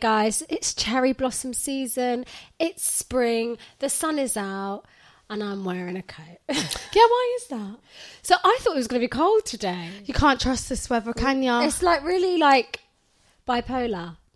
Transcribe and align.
Guys, 0.00 0.42
it's 0.48 0.74
cherry 0.74 1.12
blossom 1.12 1.52
season. 1.54 2.24
It's 2.58 2.82
spring. 2.82 3.58
The 3.78 3.88
sun 3.88 4.18
is 4.18 4.36
out. 4.36 4.84
And 5.28 5.44
I'm 5.44 5.64
wearing 5.64 5.96
a 5.96 6.02
coat. 6.02 6.38
Yeah, 6.92 7.02
why 7.06 7.36
is 7.40 7.46
that? 7.48 7.76
so 8.22 8.34
I 8.42 8.58
thought 8.60 8.72
it 8.72 8.76
was 8.78 8.88
going 8.88 9.00
to 9.00 9.04
be 9.04 9.08
cold 9.08 9.44
today. 9.44 9.88
You 10.04 10.12
can't 10.12 10.40
trust 10.40 10.68
this 10.68 10.90
weather, 10.90 11.12
can 11.12 11.40
ya? 11.42 11.60
It's 11.62 11.82
like 11.84 12.02
really 12.02 12.36
like 12.38 12.80
bipolar. 13.46 14.16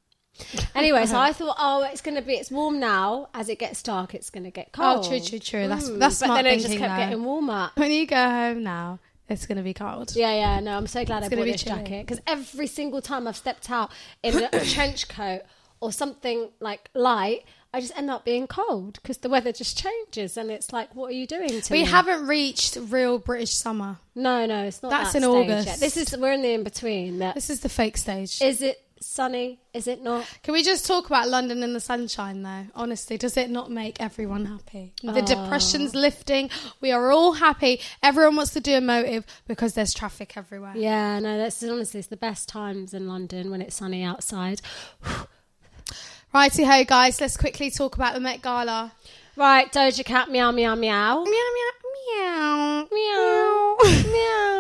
Anyway, 0.75 1.07
so 1.07 1.17
I 1.19 1.33
thought, 1.33 1.55
oh, 1.59 1.83
it's 1.91 2.01
going 2.01 2.17
to 2.17 2.23
be, 2.23 2.35
it's 2.35 2.51
warm 2.51 2.81
now. 2.81 3.29
As 3.35 3.49
it 3.49 3.59
gets 3.61 3.83
dark, 3.83 4.15
it's 4.15 4.31
going 4.31 4.43
to 4.45 4.51
get 4.51 4.73
cold. 4.73 5.05
Oh, 5.05 5.09
true, 5.09 5.21
true, 5.21 5.39
true. 5.39 5.69
That's 5.69 5.89
Mm, 5.89 5.99
that's 6.01 6.19
But 6.19 6.27
smart 6.27 6.43
then 6.45 6.47
it 6.53 6.57
just 6.57 6.67
thinking, 6.67 6.81
kept 6.81 6.97
though. 6.99 7.05
getting 7.05 7.25
warmer. 7.25 7.71
When 7.77 7.91
you 7.93 8.07
go 8.07 8.17
home 8.31 8.63
now, 8.65 8.99
it's 9.29 9.47
going 9.47 9.57
to 9.59 9.65
be 9.65 9.75
cold. 9.75 10.15
Yeah, 10.15 10.35
yeah, 10.35 10.61
no, 10.61 10.77
I'm 10.77 10.87
so 10.87 11.05
glad 11.05 11.19
It's 11.23 11.27
I 11.27 11.31
gonna 11.31 11.41
bought 11.43 11.47
be 11.47 11.53
this 11.53 11.63
jacket 11.63 12.07
because 12.07 12.21
every 12.27 12.67
single 12.67 13.01
time 13.01 13.27
I've 13.27 13.37
stepped 13.37 13.71
out 13.71 13.91
in 14.23 14.37
a, 14.43 14.49
a 14.53 14.65
trench 14.65 15.09
coat 15.09 15.43
or 15.81 15.93
something 15.93 16.51
like 16.61 16.91
light, 16.95 17.45
I 17.73 17.81
just 17.81 17.97
end 17.99 18.09
up 18.09 18.25
being 18.25 18.47
cold 18.47 19.01
because 19.03 19.19
the 19.19 19.29
weather 19.29 19.51
just 19.51 19.77
changes 19.77 20.37
and 20.37 20.51
it's 20.51 20.73
like, 20.73 20.95
what 20.95 21.11
are 21.11 21.15
you 21.15 21.27
doing 21.27 21.61
to 21.61 21.73
We 21.73 21.81
me? 21.83 21.85
haven't 21.89 22.27
reached 22.29 22.77
real 22.89 23.19
British 23.19 23.53
summer. 23.55 23.99
No, 24.15 24.47
no, 24.47 24.65
it's 24.65 24.81
not. 24.83 24.91
That's 24.91 25.13
that 25.15 25.19
in 25.19 25.25
August. 25.25 25.67
Yet. 25.67 25.81
This 25.81 25.97
is 25.97 26.17
we're 26.17 26.33
in 26.33 26.43
the 26.43 26.53
in 26.53 26.63
between. 26.63 27.19
This 27.19 27.51
is 27.51 27.61
the 27.61 27.69
fake 27.69 27.97
stage. 27.97 28.41
is 28.41 28.63
it 28.63 28.81
sunny? 29.05 29.61
Is 29.73 29.87
it 29.87 30.03
not? 30.03 30.27
Can 30.43 30.55
we 30.55 30.63
just 30.63 30.87
talk 30.87 31.07
about 31.07 31.29
London 31.29 31.63
in 31.63 31.73
the 31.73 31.81
sunshine, 31.81 32.43
though? 32.43 32.67
Honestly, 32.75 33.17
does 33.17 33.37
it 33.37 33.51
not 33.51 33.71
make 33.71 34.01
everyone 34.01 34.47
happy? 34.47 34.93
The 35.03 35.21
oh. 35.21 35.27
depression's 35.27 35.95
lifting. 35.95 36.51
We 36.81 36.93
are 36.93 37.11
all 37.11 37.33
happy. 37.33 37.81
Everyone 38.03 38.37
wants 38.37 38.53
to 38.55 38.61
do 38.61 38.75
a 38.75 38.81
motive 38.81 39.27
because 39.47 39.75
there's 39.75 39.95
traffic 39.95 40.37
everywhere. 40.37 40.73
Yeah, 40.77 41.19
no, 41.19 41.39
that's 41.39 41.63
honestly 41.63 42.01
it's 42.01 42.09
the 42.09 42.17
best 42.17 42.49
times 42.49 42.95
in 42.95 43.09
London 43.09 43.51
when 43.51 43.61
it's 43.63 43.77
sunny 43.77 44.03
outside. 44.03 44.61
Righty 46.35 46.65
ho, 46.65 46.85
guys. 46.85 47.21
Let's 47.21 47.37
quickly 47.37 47.71
talk 47.71 47.95
about 47.95 48.15
the 48.15 48.21
Met 48.21 48.43
Gala. 48.43 48.93
Right, 49.37 49.73
Doja 49.73 50.05
Cat, 50.05 50.31
meow 50.31 50.53
meow 50.53 50.75
meow. 50.75 51.25
Meow 51.25 51.33
meow 51.33 51.75
meow 52.17 52.89
Meow. 52.91 53.77
meow. 54.13 54.54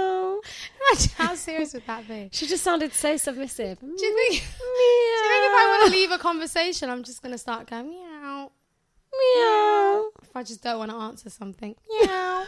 Meow. 0.92 1.06
How 1.16 1.34
serious 1.34 1.74
would 1.74 1.86
that 1.86 2.06
be? 2.08 2.30
She 2.32 2.46
just 2.46 2.64
sounded 2.64 2.92
so 2.92 3.16
submissive. 3.16 3.78
Do 3.80 3.86
you 3.86 3.96
think? 3.96 4.32
Do 4.58 4.64
you 4.64 5.28
think 5.28 5.44
if 5.44 5.52
I 5.52 5.78
want 5.78 5.92
to 5.92 5.98
leave 5.98 6.10
a 6.10 6.18
conversation, 6.18 6.90
I'm 6.90 7.02
just 7.02 7.22
going 7.22 7.32
to 7.32 7.38
start 7.38 7.68
going 7.68 7.90
meow? 7.90 8.50
Meow. 9.12 10.10
If 10.22 10.34
I 10.34 10.42
just 10.42 10.62
don't 10.62 10.78
want 10.78 10.90
to 10.90 10.96
answer 10.96 11.30
something, 11.30 11.74
meow. 12.02 12.44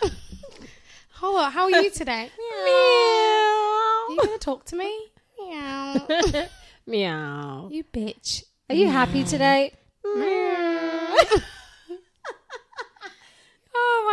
how, 1.11 1.51
how 1.51 1.65
are 1.65 1.83
you 1.83 1.91
today? 1.91 2.31
Meow. 2.39 2.65
Are 2.65 4.11
you 4.11 4.17
Meow. 4.17 4.25
going 4.25 4.39
to 4.39 4.45
talk 4.45 4.65
to 4.67 4.77
me? 4.77 5.09
Meow. 5.39 6.07
Meow. 6.87 7.69
you 7.71 7.85
bitch. 7.85 8.45
Are 8.69 8.75
you 8.75 8.89
happy 8.89 9.23
mm. 9.23 9.29
today? 9.29 9.73
Oh 10.05 11.43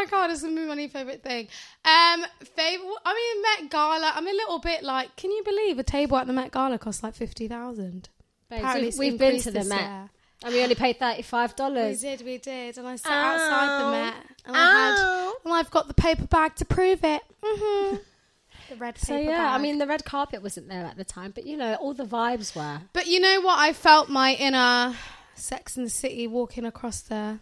my 0.03 0.09
god, 0.09 0.31
it's 0.31 0.43
my 0.43 0.49
new 0.75 0.89
favorite 0.89 1.23
thing. 1.23 1.47
Um, 1.85 2.25
favorite. 2.55 2.97
I 3.05 3.13
mean, 3.13 3.41
Met 3.63 3.71
Gala. 3.71 4.11
I'm 4.15 4.27
a 4.27 4.31
little 4.31 4.59
bit 4.59 4.83
like, 4.83 5.15
can 5.15 5.31
you 5.31 5.43
believe 5.43 5.79
a 5.79 5.83
table 5.83 6.17
at 6.17 6.27
the 6.27 6.33
Met 6.33 6.51
Gala 6.51 6.77
costs 6.77 7.03
like 7.03 7.15
fifty 7.15 7.47
thousand? 7.47 8.09
Babes, 8.49 8.97
we've, 8.97 9.11
we've 9.11 9.19
been 9.19 9.39
to 9.41 9.51
the 9.51 9.63
Met. 9.63 10.09
And 10.45 10.53
we 10.53 10.61
only 10.61 10.75
paid 10.75 10.99
$35. 10.99 11.89
We 11.89 11.95
did, 11.95 12.21
we 12.25 12.37
did, 12.37 12.77
and 12.77 12.85
I 12.85 12.97
sat 12.97 13.11
outside 13.13 13.79
the 13.81 13.91
Met, 13.91 14.13
and 14.45 14.57
I 14.57 14.59
had, 14.59 14.95
Ow. 14.97 15.33
and 15.45 15.53
I've 15.53 15.71
got 15.71 15.87
the 15.87 15.93
paper 15.93 16.27
bag 16.27 16.55
to 16.55 16.65
prove 16.65 17.03
it. 17.03 17.21
hmm 17.41 17.95
The 18.69 18.75
red 18.75 18.95
paper 18.95 19.05
So, 19.05 19.17
yeah, 19.17 19.37
bag. 19.37 19.55
I 19.55 19.57
mean, 19.59 19.77
the 19.77 19.87
red 19.87 20.03
carpet 20.03 20.43
wasn't 20.43 20.67
there 20.67 20.83
at 20.83 20.97
the 20.97 21.05
time, 21.05 21.31
but 21.33 21.45
you 21.45 21.55
know, 21.55 21.75
all 21.75 21.93
the 21.93 22.03
vibes 22.05 22.55
were. 22.55 22.81
but 22.91 23.07
you 23.07 23.21
know 23.21 23.39
what? 23.39 23.57
I 23.57 23.71
felt 23.71 24.09
my 24.09 24.33
inner 24.33 24.95
Sex 25.35 25.77
and 25.77 25.85
the 25.85 25.89
City 25.89 26.27
walking 26.27 26.65
across 26.65 26.99
the. 27.01 27.39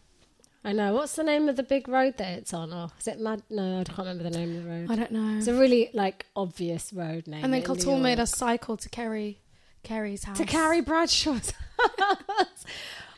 I 0.64 0.74
know. 0.74 0.94
What's 0.94 1.16
the 1.16 1.24
name 1.24 1.50
of 1.50 1.56
the 1.56 1.64
big 1.64 1.88
road 1.88 2.18
that 2.18 2.38
it's 2.38 2.54
on? 2.54 2.72
Or 2.72 2.92
is 3.00 3.08
it 3.08 3.20
Mad? 3.20 3.42
No, 3.50 3.80
I 3.80 3.84
can't 3.84 3.98
remember 3.98 4.24
the 4.24 4.30
name 4.30 4.56
of 4.58 4.64
the 4.64 4.70
road. 4.70 4.92
I 4.92 4.96
don't 4.96 5.12
know. 5.12 5.38
It's 5.38 5.48
a 5.48 5.56
really 5.56 5.90
like 5.94 6.28
obvious 6.36 6.94
road 6.94 7.26
name. 7.28 7.44
and 7.44 7.52
then 7.54 7.62
in 7.62 7.66
made 8.04 8.20
us 8.20 8.32
cycle 8.32 8.78
to 8.78 8.90
Carrie, 8.90 9.40
Carrie's 9.84 10.24
house. 10.24 10.38
to 10.38 10.46
Carrie 10.46 10.82
Bradshaw's 10.82 11.52
house. 12.00 12.66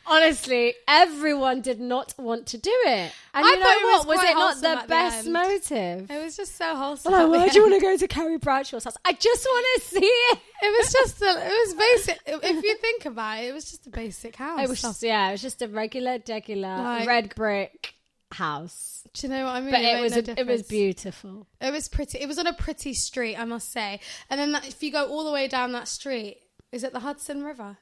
Honestly, 0.06 0.74
everyone 0.86 1.60
did 1.60 1.80
not 1.80 2.14
want 2.18 2.46
to 2.48 2.58
do 2.58 2.70
it. 2.86 3.12
And 3.32 3.44
I 3.44 3.48
you 3.50 3.56
know 3.58 3.62
thought 3.62 3.76
it 3.76 3.84
was 3.84 3.98
what? 3.98 4.08
Was 4.08 4.18
quite 4.18 4.30
it 4.30 4.34
not 4.34 4.42
wholesome 4.54 4.62
the 4.62 4.68
at 4.68 4.82
the 4.82 4.88
best 4.88 5.24
end. 5.24 5.32
motive? 5.32 6.10
It 6.10 6.24
was 6.24 6.36
just 6.36 6.56
so 6.56 6.76
wholesome. 6.76 7.12
Well, 7.12 7.22
at 7.22 7.24
the 7.24 7.30
why 7.38 7.48
do 7.48 7.58
you 7.58 7.64
end. 7.64 7.72
want 7.72 7.82
to 7.82 7.86
go 7.86 7.96
to 7.96 8.08
Carrie 8.08 8.38
Bradshaw's 8.38 8.84
house? 8.84 8.96
I 9.04 9.12
just 9.12 9.44
want 9.44 9.66
to 9.82 9.88
see 9.88 10.04
it. 10.04 10.38
It 10.62 10.78
was 10.78 10.92
just 10.92 11.22
a, 11.22 11.26
it 11.26 11.66
was 11.66 11.74
basic. 11.74 12.20
If 12.26 12.64
you 12.64 12.76
think 12.78 13.06
about 13.06 13.38
it, 13.42 13.46
it 13.48 13.52
was 13.54 13.70
just 13.70 13.86
a 13.86 13.90
basic 13.90 14.36
house. 14.36 14.60
It 14.60 14.68
was 14.68 14.80
just, 14.82 15.02
yeah, 15.02 15.28
it 15.28 15.32
was 15.32 15.42
just 15.42 15.62
a 15.62 15.68
regular, 15.68 16.18
degular, 16.18 16.78
Like- 16.82 17.06
red 17.08 17.34
brick 17.34 17.94
house. 18.32 19.06
Do 19.14 19.26
you 19.26 19.32
know 19.32 19.44
what 19.44 19.50
I 19.54 19.60
mean? 19.60 19.70
But 19.70 19.80
it 19.80 19.94
made 19.94 20.00
was 20.02 20.12
no 20.12 20.18
a, 20.18 20.20
it 20.20 20.26
was 20.28 20.36
difference. 20.36 20.62
beautiful. 20.68 21.46
It 21.60 21.72
was 21.72 21.88
pretty. 21.88 22.18
It 22.18 22.26
was 22.26 22.38
on 22.38 22.46
a 22.46 22.52
pretty 22.52 22.92
street, 22.94 23.36
I 23.36 23.44
must 23.44 23.70
say. 23.70 24.00
And 24.28 24.40
then 24.40 24.52
that, 24.52 24.66
if 24.66 24.82
you 24.82 24.90
go 24.90 25.06
all 25.06 25.24
the 25.24 25.30
way 25.30 25.46
down 25.46 25.72
that 25.72 25.86
street, 25.86 26.38
is 26.72 26.82
it 26.82 26.92
the 26.92 27.00
Hudson 27.00 27.44
River? 27.44 27.78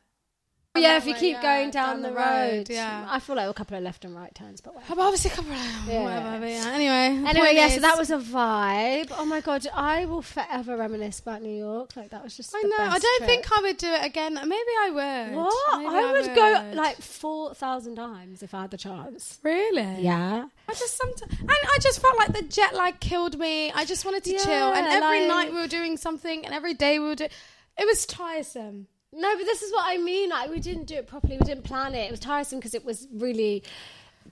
Oh, 0.74 0.80
yeah, 0.80 0.98
that 0.98 1.02
if 1.02 1.06
you 1.06 1.14
keep 1.14 1.34
yeah, 1.34 1.42
going 1.42 1.70
down, 1.70 2.00
down 2.00 2.02
the, 2.02 2.08
the 2.08 2.14
road, 2.14 2.52
road, 2.56 2.70
yeah. 2.70 3.06
I 3.06 3.18
feel 3.20 3.36
like 3.36 3.46
a 3.46 3.52
couple 3.52 3.76
of 3.76 3.82
left 3.82 4.06
and 4.06 4.16
right 4.16 4.34
turns, 4.34 4.62
but 4.62 4.74
whatever. 4.74 5.02
Obviously, 5.02 5.30
a 5.30 5.34
couple 5.34 5.52
of 5.52 5.58
Yeah. 5.86 6.02
whatever. 6.02 6.40
But 6.40 6.48
yeah. 6.48 6.72
Anyway. 6.72 7.28
Anyway, 7.28 7.50
yeah, 7.52 7.68
so 7.68 7.80
that 7.80 7.98
was 7.98 8.10
a 8.10 8.16
vibe. 8.16 9.12
Oh 9.18 9.26
my 9.26 9.42
god, 9.42 9.66
I 9.74 10.06
will 10.06 10.22
forever 10.22 10.78
reminisce 10.78 11.20
about 11.20 11.42
New 11.42 11.54
York. 11.54 11.94
Like 11.94 12.08
that 12.10 12.24
was 12.24 12.34
just. 12.38 12.54
I 12.56 12.62
know. 12.62 12.76
I 12.78 12.98
don't 12.98 13.18
trip. 13.18 13.28
think 13.28 13.52
I 13.52 13.60
would 13.60 13.76
do 13.76 13.88
it 13.92 14.02
again. 14.02 14.32
Maybe 14.32 14.52
I 14.80 14.90
would. 15.28 15.36
What? 15.36 15.78
Maybe 15.78 15.94
I 15.94 16.12
would 16.12 16.34
go 16.34 16.70
like 16.74 16.96
four 17.02 17.54
thousand 17.54 17.96
times 17.96 18.42
if 18.42 18.54
I 18.54 18.62
had 18.62 18.70
the 18.70 18.78
chance. 18.78 19.40
Really? 19.42 20.00
Yeah. 20.00 20.46
I 20.68 20.72
just 20.72 20.96
sometimes, 20.96 21.38
and 21.38 21.50
I 21.50 21.78
just 21.82 22.00
felt 22.00 22.16
like 22.16 22.32
the 22.32 22.44
jet 22.44 22.74
lag 22.74 22.98
killed 22.98 23.38
me. 23.38 23.70
I 23.72 23.84
just 23.84 24.06
wanted 24.06 24.24
to 24.24 24.38
chill, 24.38 24.72
and 24.72 24.86
every 24.86 25.20
like- 25.20 25.28
night 25.28 25.52
we 25.52 25.60
were 25.60 25.68
doing 25.68 25.98
something, 25.98 26.46
and 26.46 26.54
every 26.54 26.72
day 26.72 26.98
we 26.98 27.08
were 27.08 27.14
doing. 27.14 27.30
It 27.76 27.86
was 27.86 28.06
tiresome. 28.06 28.86
No, 29.14 29.36
but 29.36 29.44
this 29.44 29.62
is 29.62 29.70
what 29.72 29.84
I 29.86 29.98
mean. 29.98 30.30
Like 30.30 30.50
we 30.50 30.58
didn't 30.58 30.84
do 30.84 30.94
it 30.94 31.06
properly. 31.06 31.36
We 31.38 31.44
didn't 31.44 31.64
plan 31.64 31.94
it. 31.94 32.06
It 32.06 32.10
was 32.10 32.20
tiresome 32.20 32.58
because 32.60 32.74
it 32.74 32.84
was 32.84 33.06
really 33.12 33.62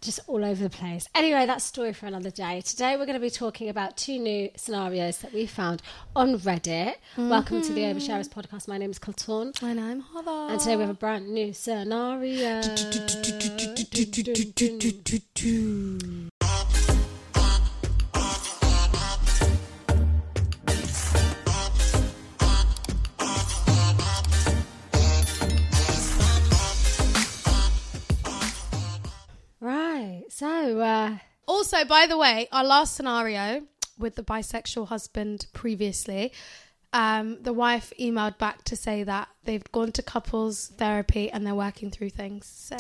just 0.01 0.21
all 0.27 0.43
over 0.43 0.63
the 0.63 0.71
place. 0.71 1.07
Anyway, 1.15 1.45
that's 1.45 1.65
story 1.65 1.93
for 1.93 2.07
another 2.07 2.31
day. 2.31 2.63
Today 2.63 2.97
we're 2.97 3.05
going 3.05 3.15
to 3.15 3.21
be 3.21 3.29
talking 3.29 3.69
about 3.69 3.99
two 3.99 4.19
new 4.19 4.49
scenarios 4.57 5.19
that 5.19 5.35
we 5.35 5.45
found 5.45 5.83
on 6.17 6.39
Reddit. 6.39 6.95
Welcome 7.19 7.61
to 7.63 7.73
the 7.75 7.83
Oversharers 7.83 8.29
podcast. 8.31 8.69
My 8.69 8.79
name 8.79 8.91
is 8.91 8.99
Kally. 8.99 9.53
And 9.63 9.79
I'm 9.79 10.03
Hodo. 10.03 10.51
And 10.51 10.59
today 10.59 10.77
we 10.77 10.83
have 10.83 10.91
a 10.91 10.95
brand 10.95 11.29
new 11.29 11.53
scenario. 11.53 12.63
Also, 31.51 31.85
by 31.85 32.07
the 32.07 32.17
way, 32.17 32.47
our 32.53 32.63
last 32.63 32.95
scenario 32.95 33.63
with 33.99 34.15
the 34.15 34.23
bisexual 34.23 34.87
husband 34.87 35.47
previously, 35.53 36.33
um, 36.93 37.43
the 37.43 37.53
wife 37.53 37.93
emailed 37.99 38.39
back 38.39 38.63
to 38.67 38.77
say 38.77 39.03
that 39.03 39.27
they've 39.43 39.65
gone 39.73 39.91
to 39.93 40.01
couples 40.03 40.69
therapy 40.77 41.29
and 41.29 41.45
they're 41.45 41.57
working 41.57 41.91
through 41.91 42.11
things. 42.11 42.47
So, 42.47 42.77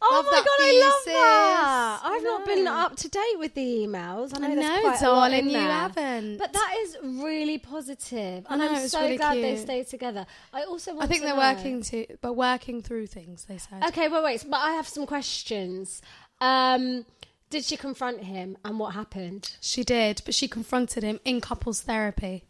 oh 0.00 0.22
my 0.30 0.30
god, 0.30 0.46
I 0.46 0.80
love 0.84 1.02
sis. 1.02 1.12
that. 1.12 2.00
I've 2.04 2.22
not 2.22 2.46
been 2.46 2.68
up 2.68 2.94
to 2.98 3.08
date 3.08 3.38
with 3.40 3.54
the 3.54 3.84
emails. 3.84 4.32
I 4.32 4.38
know, 4.38 4.46
I 4.46 4.54
know, 4.54 4.80
quite 4.82 5.00
darling, 5.00 5.38
in 5.46 5.50
you 5.50 5.58
haven't. 5.58 6.38
But 6.38 6.52
that 6.52 6.74
is 6.82 6.96
really 7.02 7.58
positive. 7.58 8.46
and 8.48 8.62
I'm 8.62 8.86
so 8.86 9.00
really 9.00 9.16
glad 9.16 9.38
they 9.38 9.54
cute. 9.54 9.58
stayed 9.58 9.88
together. 9.88 10.24
I 10.52 10.62
also 10.62 10.94
want 10.94 11.00
to. 11.00 11.04
I 11.04 11.08
think 11.08 11.24
they're 11.24 11.34
know- 11.34 11.54
working 11.56 11.82
to, 11.82 12.06
but 12.20 12.34
working 12.34 12.80
through 12.80 13.08
things. 13.08 13.44
They 13.46 13.58
said. 13.58 13.82
Okay, 13.88 14.06
wait, 14.06 14.22
wait. 14.22 14.44
But 14.48 14.58
I 14.58 14.74
have 14.74 14.86
some 14.86 15.04
questions. 15.04 16.00
Um, 16.40 17.06
did 17.50 17.64
she 17.64 17.76
confront 17.76 18.24
him, 18.24 18.56
and 18.64 18.78
what 18.78 18.94
happened? 18.94 19.52
She 19.60 19.84
did, 19.84 20.22
but 20.24 20.34
she 20.34 20.48
confronted 20.48 21.02
him 21.02 21.20
in 21.24 21.40
couples 21.40 21.82
therapy. 21.82 22.44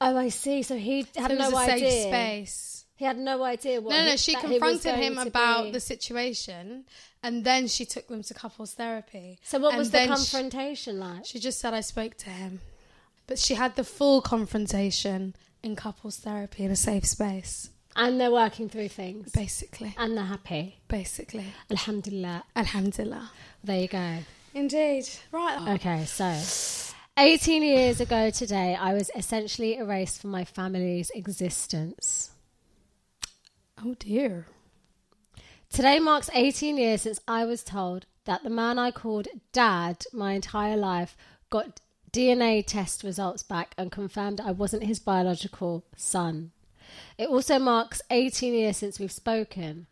Oh, 0.00 0.16
I 0.16 0.28
see. 0.30 0.62
So 0.62 0.76
he 0.76 1.06
had 1.16 1.30
So 1.30 1.34
it 1.36 1.38
no 1.38 1.50
was 1.50 1.68
a 1.68 1.72
idea. 1.72 1.90
safe 1.90 2.08
space. 2.08 2.84
He 2.96 3.04
had 3.04 3.18
no 3.18 3.42
idea 3.42 3.80
what. 3.80 3.90
No, 3.92 4.04
no, 4.04 4.10
he- 4.12 4.16
she 4.16 4.32
that 4.34 4.42
he 4.44 4.58
was 4.58 4.82
confronted 4.82 4.94
him 5.04 5.18
about 5.18 5.64
be- 5.64 5.70
the 5.72 5.80
situation, 5.80 6.84
and 7.22 7.44
then 7.44 7.66
she 7.68 7.84
took 7.84 8.06
them 8.08 8.22
to 8.22 8.34
couples 8.34 8.74
therapy. 8.74 9.38
So 9.42 9.58
what 9.58 9.70
And 9.70 9.78
was 9.78 9.88
the 9.90 9.98
then 9.98 10.08
she- 10.08 10.14
confrontation 10.14 10.98
like? 11.00 11.24
She 11.24 11.38
just 11.40 11.58
said 11.60 11.72
I 11.74 11.80
spoke 11.80 12.16
to 12.18 12.30
him, 12.30 12.60
but 13.26 13.38
she 13.38 13.54
had 13.54 13.74
the 13.76 13.84
full 13.84 14.20
confrontation 14.20 15.34
in 15.62 15.74
couples 15.76 16.18
therapy 16.18 16.64
in 16.64 16.70
a 16.70 16.76
safe 16.76 17.04
space. 17.06 17.70
And 17.94 18.20
they're 18.20 18.30
working 18.30 18.68
through 18.68 18.88
things, 18.88 19.30
Basically, 19.32 19.94
and 19.98 20.16
they're 20.16 20.24
happy. 20.24 20.78
basically. 20.88 21.46
Alhamdulillah. 21.70 22.44
Alhamdulillah. 22.56 23.30
There 23.62 23.80
you 23.80 23.88
go. 23.88 24.18
Indeed. 24.54 25.08
Right. 25.30 25.74
Okay, 25.74 26.04
so 26.06 26.34
18 27.18 27.62
years 27.62 28.00
ago 28.00 28.30
today, 28.30 28.74
I 28.74 28.94
was 28.94 29.10
essentially 29.14 29.76
erased 29.76 30.20
from 30.22 30.30
my 30.30 30.44
family's 30.44 31.10
existence. 31.10 32.30
Oh 33.84 33.94
dear. 33.98 34.46
Today 35.70 35.98
marks 35.98 36.30
18 36.34 36.76
years 36.76 37.02
since 37.02 37.20
I 37.26 37.44
was 37.44 37.62
told 37.62 38.06
that 38.24 38.42
the 38.42 38.50
man 38.50 38.78
I 38.78 38.90
called 38.90 39.28
dad 39.52 40.04
my 40.12 40.32
entire 40.34 40.76
life 40.76 41.16
got 41.50 41.80
DNA 42.12 42.64
test 42.66 43.02
results 43.02 43.42
back 43.42 43.74
and 43.78 43.90
confirmed 43.90 44.40
I 44.40 44.52
wasn't 44.52 44.84
his 44.84 44.98
biological 44.98 45.84
son. 45.96 46.52
It 47.18 47.28
also 47.28 47.58
marks 47.58 48.02
18 48.10 48.54
years 48.54 48.76
since 48.76 48.98
we've 48.98 49.12
spoken. 49.12 49.86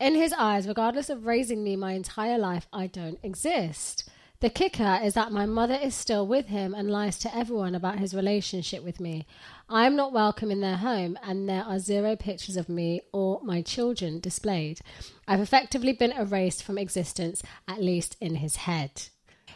In 0.00 0.14
his 0.14 0.32
eyes, 0.32 0.66
regardless 0.66 1.10
of 1.10 1.26
raising 1.26 1.62
me 1.62 1.76
my 1.76 1.92
entire 1.92 2.38
life, 2.38 2.66
I 2.72 2.86
don't 2.86 3.18
exist. 3.22 4.08
The 4.40 4.50
kicker 4.50 4.98
is 5.00 5.14
that 5.14 5.30
my 5.30 5.46
mother 5.46 5.78
is 5.80 5.94
still 5.94 6.26
with 6.26 6.46
him 6.46 6.74
and 6.74 6.90
lies 6.90 7.16
to 7.20 7.32
everyone 7.32 7.76
about 7.76 8.00
his 8.00 8.12
relationship 8.12 8.82
with 8.82 8.98
me. 8.98 9.24
I 9.68 9.86
am 9.86 9.94
not 9.94 10.12
welcome 10.12 10.50
in 10.50 10.60
their 10.60 10.78
home, 10.78 11.16
and 11.22 11.48
there 11.48 11.62
are 11.62 11.78
zero 11.78 12.16
pictures 12.16 12.56
of 12.56 12.68
me 12.68 13.02
or 13.12 13.38
my 13.44 13.62
children 13.62 14.18
displayed. 14.18 14.80
I've 15.28 15.38
effectively 15.38 15.92
been 15.92 16.10
erased 16.10 16.64
from 16.64 16.76
existence, 16.76 17.40
at 17.68 17.80
least 17.80 18.16
in 18.20 18.34
his 18.34 18.56
head. 18.56 19.10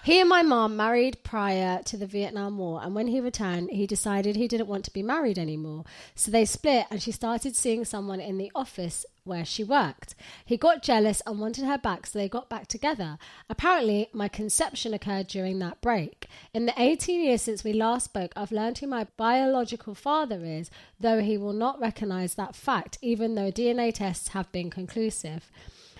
He 0.07 0.21
and 0.21 0.29
my 0.29 0.43
mom 0.43 0.77
married 0.77 1.25
prior 1.25 1.83
to 1.83 1.97
the 1.97 2.07
Vietnam 2.07 2.59
War, 2.59 2.81
and 2.81 2.95
when 2.95 3.09
he 3.09 3.19
returned, 3.19 3.71
he 3.73 3.89
decided 3.89 4.37
he 4.37 4.47
didn't 4.47 4.69
want 4.69 4.85
to 4.85 4.93
be 4.93 5.03
married 5.03 5.37
anymore. 5.37 5.83
So 6.15 6.31
they 6.31 6.45
split, 6.45 6.87
and 6.93 7.03
she 7.03 7.11
started 7.11 7.57
seeing 7.57 7.85
someone 7.85 8.21
in 8.21 8.39
the 8.39 8.53
office 8.55 9.05
where 9.25 9.45
she 9.45 9.65
worked. 9.65 10.15
He 10.45 10.57
got 10.57 10.85
jealous 10.85 11.23
and 11.27 11.41
wanted 11.41 11.65
her 11.65 11.77
back, 11.77 12.07
so 12.07 12.21
they 12.21 12.29
got 12.29 12.49
back 12.49 12.69
together. 12.69 13.19
Apparently, 13.51 14.09
my 14.13 14.29
conception 14.29 14.95
occurred 14.95 15.27
during 15.27 15.59
that 15.59 15.81
break. 15.81 16.29
In 16.55 16.67
the 16.67 16.81
18 16.81 17.25
years 17.25 17.43
since 17.43 17.65
we 17.65 17.73
last 17.73 18.05
spoke, 18.05 18.33
I've 18.37 18.53
learned 18.53 18.79
who 18.79 18.87
my 18.87 19.09
biological 19.17 19.97
father 19.97 20.45
is, 20.45 20.71
though 21.01 21.21
he 21.21 21.37
will 21.37 21.53
not 21.53 21.81
recognize 21.81 22.37
that 22.37 22.55
fact, 22.55 22.97
even 23.03 23.35
though 23.35 23.51
DNA 23.51 23.93
tests 23.93 24.29
have 24.29 24.53
been 24.53 24.71
conclusive. 24.71 25.51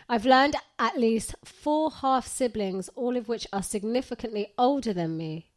I've 0.09 0.25
learned 0.25 0.55
at 0.79 0.97
least 0.97 1.35
four 1.45 1.91
half 1.91 2.27
siblings, 2.27 2.89
all 2.91 3.17
of 3.17 3.29
which 3.29 3.47
are 3.53 3.63
significantly 3.63 4.53
older 4.57 4.93
than 4.93 5.17
me. 5.17 5.51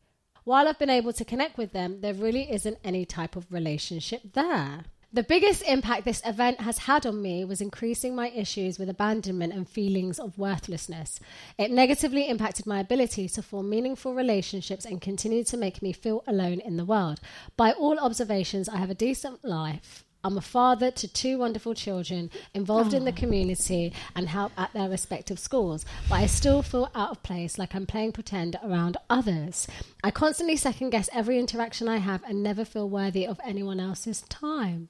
While 0.44 0.68
I've 0.68 0.80
been 0.80 0.90
able 0.90 1.13
to 1.13 1.25
connect 1.25 1.57
with 1.57 1.72
them, 1.72 2.01
there 2.01 2.16
really 2.16 2.51
isn't 2.51 2.80
any 2.84 3.06
type 3.06 3.36
of 3.36 3.51
relationship 3.51 4.34
there. 4.34 4.86
The 5.12 5.24
biggest 5.24 5.63
impact 5.63 6.06
this 6.06 6.22
event 6.24 6.62
has 6.62 6.80
had 6.80 7.06
on 7.06 7.22
me 7.22 7.44
was 7.44 7.62
increasing 7.62 8.16
my 8.16 8.30
issues 8.30 8.78
with 8.78 8.90
abandonment 8.90 9.54
and 9.54 9.68
feelings 9.68 10.19
of 10.19 10.38
worthlessness. 10.38 11.19
It 11.57 11.72
negatively 11.72 12.28
impacted 12.28 12.68
my 12.68 12.80
ability 12.80 13.28
to 13.30 13.42
form 13.42 13.69
meaningful 13.69 14.13
relationships 14.13 14.86
and 14.86 15.02
continued 15.02 15.48
to 15.48 15.57
make 15.57 15.81
me 15.81 15.94
feel 15.94 16.24
alone 16.28 16.60
in 16.60 16.78
the 16.78 16.86
world. 16.86 17.19
By 17.57 17.72
all 17.72 18.00
observations, 18.00 18.69
I 18.69 18.78
have 18.78 18.92
a 18.92 18.95
decent 18.95 19.44
life. 19.44 20.06
I'm 20.24 20.38
a 20.38 20.42
father 20.42 20.92
to 20.92 21.07
two 21.07 21.38
wonderful 21.38 21.74
children 21.74 22.30
involved 22.54 22.94
in 22.94 23.06
the 23.06 23.12
community 23.12 23.94
and 24.16 24.27
help 24.27 24.51
at 24.57 24.74
their 24.74 24.89
respective 24.89 25.39
schools, 25.39 25.86
but 26.10 26.16
I 26.16 26.25
still 26.25 26.62
feel 26.62 26.92
out 26.94 27.12
of 27.12 27.24
place 27.24 27.57
like 27.57 27.74
I'm 27.74 27.86
playing 27.86 28.12
pretend 28.12 28.57
around 28.62 28.98
others. 29.10 29.68
I 30.04 30.12
constantly 30.12 30.57
second 30.57 30.89
guess 30.89 31.10
every 31.13 31.39
interaction 31.39 31.88
I 31.88 31.98
have 31.98 32.21
and 32.24 32.44
never 32.44 32.66
feel 32.66 32.89
worthy 32.89 33.25
of 33.25 33.39
anyone 33.45 33.80
else's 33.80 34.21
time. 34.24 34.89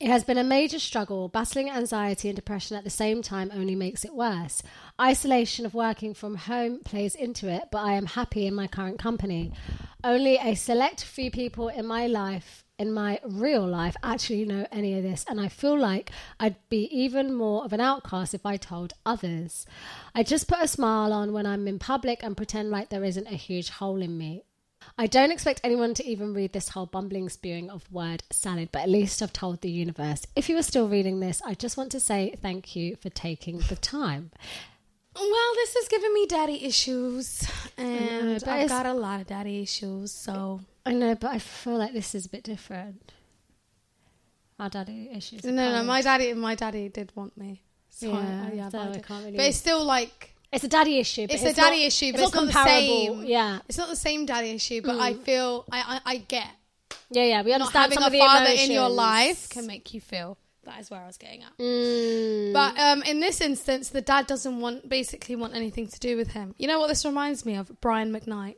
It 0.00 0.08
has 0.08 0.24
been 0.24 0.38
a 0.38 0.44
major 0.44 0.78
struggle. 0.78 1.28
Battling 1.28 1.68
anxiety 1.68 2.28
and 2.28 2.36
depression 2.36 2.76
at 2.76 2.84
the 2.84 2.90
same 2.90 3.20
time 3.20 3.50
only 3.52 3.74
makes 3.74 4.04
it 4.04 4.14
worse. 4.14 4.62
Isolation 5.00 5.66
of 5.66 5.74
working 5.74 6.14
from 6.14 6.36
home 6.36 6.80
plays 6.84 7.14
into 7.14 7.48
it, 7.48 7.64
but 7.70 7.78
I 7.78 7.94
am 7.94 8.06
happy 8.06 8.46
in 8.46 8.54
my 8.54 8.66
current 8.66 8.98
company. 8.98 9.52
Only 10.02 10.36
a 10.36 10.54
select 10.54 11.04
few 11.04 11.30
people 11.30 11.68
in 11.68 11.86
my 11.86 12.06
life, 12.06 12.61
in 12.78 12.92
my 12.92 13.20
real 13.24 13.66
life, 13.66 13.96
actually 14.02 14.44
know 14.44 14.66
any 14.72 14.96
of 14.96 15.02
this, 15.02 15.24
and 15.28 15.40
I 15.40 15.48
feel 15.48 15.78
like 15.78 16.10
I'd 16.40 16.56
be 16.68 16.84
even 16.96 17.34
more 17.34 17.64
of 17.64 17.72
an 17.72 17.80
outcast 17.80 18.34
if 18.34 18.44
I 18.44 18.56
told 18.56 18.92
others. 19.06 19.66
I 20.14 20.22
just 20.22 20.48
put 20.48 20.62
a 20.62 20.68
smile 20.68 21.12
on 21.12 21.32
when 21.32 21.46
I'm 21.46 21.68
in 21.68 21.78
public 21.78 22.22
and 22.22 22.36
pretend 22.36 22.70
like 22.70 22.88
there 22.88 23.04
isn't 23.04 23.28
a 23.28 23.36
huge 23.36 23.70
hole 23.70 24.02
in 24.02 24.18
me. 24.18 24.44
I 24.98 25.06
don't 25.06 25.30
expect 25.30 25.60
anyone 25.62 25.94
to 25.94 26.06
even 26.06 26.34
read 26.34 26.52
this 26.52 26.70
whole 26.70 26.86
bumbling 26.86 27.28
spewing 27.28 27.70
of 27.70 27.90
word 27.92 28.24
salad, 28.30 28.70
but 28.72 28.82
at 28.82 28.88
least 28.88 29.22
I've 29.22 29.32
told 29.32 29.60
the 29.60 29.70
universe. 29.70 30.26
If 30.34 30.48
you 30.48 30.56
are 30.58 30.62
still 30.62 30.88
reading 30.88 31.20
this, 31.20 31.40
I 31.44 31.54
just 31.54 31.76
want 31.76 31.92
to 31.92 32.00
say 32.00 32.34
thank 32.40 32.74
you 32.74 32.96
for 32.96 33.10
taking 33.10 33.58
the 33.58 33.76
time. 33.76 34.32
Well, 35.14 35.54
this 35.54 35.76
is 35.76 35.88
giving 35.88 36.14
me 36.14 36.26
daddy 36.26 36.64
issues, 36.64 37.46
and 37.76 38.40
but 38.40 38.48
I've 38.48 38.68
got 38.68 38.86
a 38.86 38.94
lot 38.94 39.20
of 39.20 39.26
daddy 39.26 39.62
issues. 39.62 40.10
So 40.12 40.60
I 40.86 40.92
know, 40.92 41.14
but 41.14 41.32
I 41.32 41.38
feel 41.38 41.76
like 41.76 41.92
this 41.92 42.14
is 42.14 42.26
a 42.26 42.28
bit 42.28 42.44
different. 42.44 43.12
Our 44.58 44.70
daddy 44.70 45.10
issues. 45.12 45.44
no, 45.44 45.50
no, 45.52 45.82
my 45.82 46.02
daddy, 46.02 46.32
my 46.34 46.54
daddy 46.54 46.88
did 46.88 47.12
want 47.14 47.36
me. 47.36 47.62
So 47.90 48.12
Yeah, 48.12 48.48
I, 48.50 48.52
yeah, 48.54 48.68
so 48.68 48.78
but, 48.78 48.88
I 48.88 48.90
I 48.90 48.98
can't 49.00 49.24
really- 49.24 49.36
but 49.36 49.46
it's 49.46 49.58
still 49.58 49.84
like 49.84 50.34
It's 50.52 50.64
a 50.64 50.68
daddy 50.68 50.98
issue. 50.98 51.26
But 51.26 51.34
it's, 51.34 51.42
it's, 51.42 51.58
a 51.58 51.60
daddy 51.60 51.80
not- 51.80 51.86
issue, 51.86 52.12
but 52.12 52.20
it's 52.20 52.28
it's, 52.28 52.34
not 52.34 52.44
not, 52.44 52.54
the 52.54 52.64
same. 52.64 53.24
Yeah, 53.24 53.58
it's 53.68 53.78
not 53.78 53.88
the 53.88 53.96
same 53.96 54.26
daddy 54.26 54.50
issue. 54.50 54.80
But 54.82 54.98
I 54.98 55.14
mm. 55.14 55.22
feel 55.22 55.64
I, 55.70 56.00
I 56.06 56.12
I 56.12 56.16
get 56.18 56.48
yeah, 57.10 57.24
yeah. 57.24 57.42
We 57.42 57.50
not 57.50 57.60
understand 57.60 57.82
having 57.82 57.96
some 57.96 58.04
a 58.04 58.06
of 58.06 58.12
the 58.12 58.18
father 58.18 58.50
in 58.50 58.70
your 58.70 58.88
life 58.88 59.48
can 59.50 59.66
make 59.66 59.92
you 59.94 60.00
feel. 60.00 60.38
That 60.64 60.80
is 60.80 60.90
where 60.90 61.00
I 61.00 61.06
was 61.06 61.16
getting 61.18 61.42
at. 61.42 61.58
Mm. 61.58 62.52
But 62.52 62.78
um, 62.78 63.02
in 63.02 63.20
this 63.20 63.40
instance, 63.40 63.88
the 63.88 64.00
dad 64.00 64.26
doesn't 64.26 64.60
want 64.60 64.88
basically 64.88 65.34
want 65.34 65.54
anything 65.54 65.88
to 65.88 65.98
do 65.98 66.16
with 66.16 66.32
him. 66.32 66.54
You 66.56 66.68
know 66.68 66.78
what 66.78 66.86
this 66.88 67.04
reminds 67.04 67.44
me 67.44 67.56
of? 67.56 67.80
Brian 67.80 68.12
McKnight. 68.12 68.56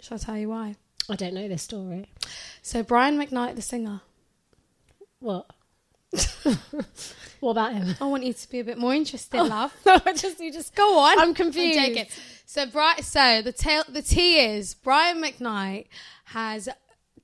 Shall 0.00 0.16
I 0.16 0.18
tell 0.18 0.38
you 0.38 0.48
why? 0.50 0.76
I 1.10 1.16
don't 1.16 1.34
know 1.34 1.48
this 1.48 1.62
story. 1.62 2.06
So 2.62 2.82
Brian 2.82 3.18
McKnight, 3.18 3.56
the 3.56 3.62
singer. 3.62 4.02
What? 5.18 5.50
what 7.40 7.50
about 7.50 7.74
him? 7.74 7.96
I 8.00 8.04
want 8.06 8.22
you 8.24 8.32
to 8.32 8.50
be 8.50 8.60
a 8.60 8.64
bit 8.64 8.78
more 8.78 8.94
interested, 8.94 9.42
love. 9.42 9.74
no, 9.84 9.98
I 10.06 10.12
just 10.12 10.38
you 10.40 10.52
just 10.52 10.74
Go 10.74 10.98
on. 10.98 11.18
I'm 11.18 11.34
confused. 11.34 11.78
joking. 11.78 12.06
So, 12.46 12.66
Bri- 12.66 13.02
so 13.02 13.42
the 13.42 13.52
tail, 13.52 13.82
the 13.88 14.02
T 14.02 14.38
is 14.38 14.74
Brian 14.74 15.20
McKnight 15.20 15.86
has 16.26 16.68